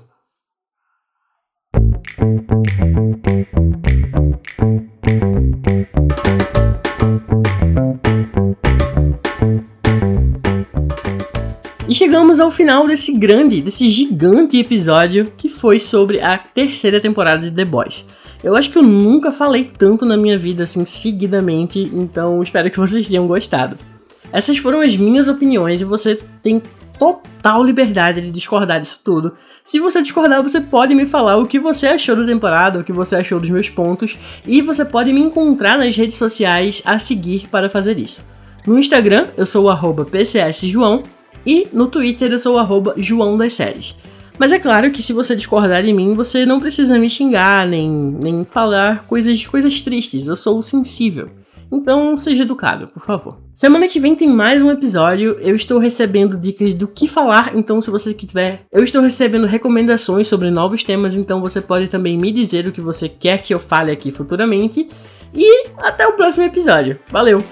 E 11.88 11.94
chegamos 11.94 12.40
ao 12.40 12.50
final 12.50 12.86
desse 12.86 13.12
grande, 13.12 13.62
desse 13.62 13.88
gigante 13.88 14.58
episódio 14.58 15.32
que 15.36 15.48
foi 15.48 15.80
sobre 15.80 16.20
a 16.20 16.36
terceira 16.36 17.00
temporada 17.00 17.48
de 17.48 17.56
The 17.56 17.64
Boys. 17.64 18.04
Eu 18.42 18.54
acho 18.54 18.70
que 18.70 18.76
eu 18.76 18.82
nunca 18.82 19.32
falei 19.32 19.64
tanto 19.64 20.04
na 20.04 20.18
minha 20.18 20.36
vida 20.36 20.64
assim 20.64 20.84
seguidamente, 20.84 21.90
então 21.94 22.42
espero 22.42 22.70
que 22.70 22.78
vocês 22.78 23.08
tenham 23.08 23.26
gostado. 23.26 23.78
Essas 24.34 24.58
foram 24.58 24.80
as 24.80 24.96
minhas 24.96 25.28
opiniões 25.28 25.80
e 25.80 25.84
você 25.84 26.18
tem 26.42 26.60
total 26.98 27.62
liberdade 27.62 28.20
de 28.20 28.32
discordar 28.32 28.80
disso 28.80 29.00
tudo. 29.04 29.36
Se 29.62 29.78
você 29.78 30.02
discordar, 30.02 30.42
você 30.42 30.60
pode 30.60 30.92
me 30.92 31.06
falar 31.06 31.36
o 31.36 31.46
que 31.46 31.56
você 31.56 31.86
achou 31.86 32.16
da 32.16 32.26
temporada, 32.26 32.80
o 32.80 32.84
que 32.84 32.92
você 32.92 33.14
achou 33.14 33.38
dos 33.38 33.48
meus 33.48 33.70
pontos, 33.70 34.18
e 34.44 34.60
você 34.60 34.84
pode 34.84 35.12
me 35.12 35.20
encontrar 35.20 35.78
nas 35.78 35.96
redes 35.96 36.16
sociais 36.16 36.82
a 36.84 36.98
seguir 36.98 37.46
para 37.48 37.70
fazer 37.70 37.96
isso. 37.96 38.24
No 38.66 38.76
Instagram, 38.76 39.28
eu 39.36 39.46
sou 39.46 39.70
o 39.70 40.04
PCSJoão, 40.04 41.04
e 41.46 41.68
no 41.72 41.86
Twitter 41.86 42.32
eu 42.32 42.38
sou 42.40 42.58
o 42.58 42.92
João 42.96 43.38
das 43.38 43.54
Séries. 43.54 43.94
Mas 44.36 44.50
é 44.50 44.58
claro 44.58 44.90
que 44.90 45.00
se 45.00 45.12
você 45.12 45.36
discordar 45.36 45.84
de 45.84 45.92
mim, 45.92 46.14
você 46.14 46.44
não 46.44 46.58
precisa 46.58 46.98
me 46.98 47.08
xingar, 47.08 47.68
nem, 47.68 47.88
nem 47.88 48.44
falar 48.44 49.04
coisas, 49.06 49.46
coisas 49.46 49.80
tristes, 49.80 50.26
eu 50.26 50.34
sou 50.34 50.60
sensível. 50.60 51.30
Então 51.74 52.16
seja 52.16 52.44
educado, 52.44 52.86
por 52.88 53.02
favor. 53.04 53.38
Semana 53.52 53.88
que 53.88 53.98
vem 53.98 54.14
tem 54.14 54.28
mais 54.28 54.62
um 54.62 54.70
episódio. 54.70 55.36
Eu 55.40 55.56
estou 55.56 55.78
recebendo 55.78 56.38
dicas 56.38 56.72
do 56.72 56.86
que 56.86 57.08
falar, 57.08 57.56
então 57.56 57.82
se 57.82 57.90
você 57.90 58.14
quiser, 58.14 58.62
eu 58.70 58.84
estou 58.84 59.02
recebendo 59.02 59.46
recomendações 59.46 60.28
sobre 60.28 60.50
novos 60.50 60.84
temas, 60.84 61.14
então 61.14 61.40
você 61.40 61.60
pode 61.60 61.88
também 61.88 62.16
me 62.16 62.30
dizer 62.30 62.66
o 62.66 62.72
que 62.72 62.80
você 62.80 63.08
quer 63.08 63.42
que 63.42 63.52
eu 63.52 63.58
fale 63.58 63.90
aqui 63.90 64.12
futuramente. 64.12 64.88
E 65.34 65.66
até 65.78 66.06
o 66.06 66.12
próximo 66.12 66.44
episódio. 66.44 66.96
Valeu! 67.10 67.42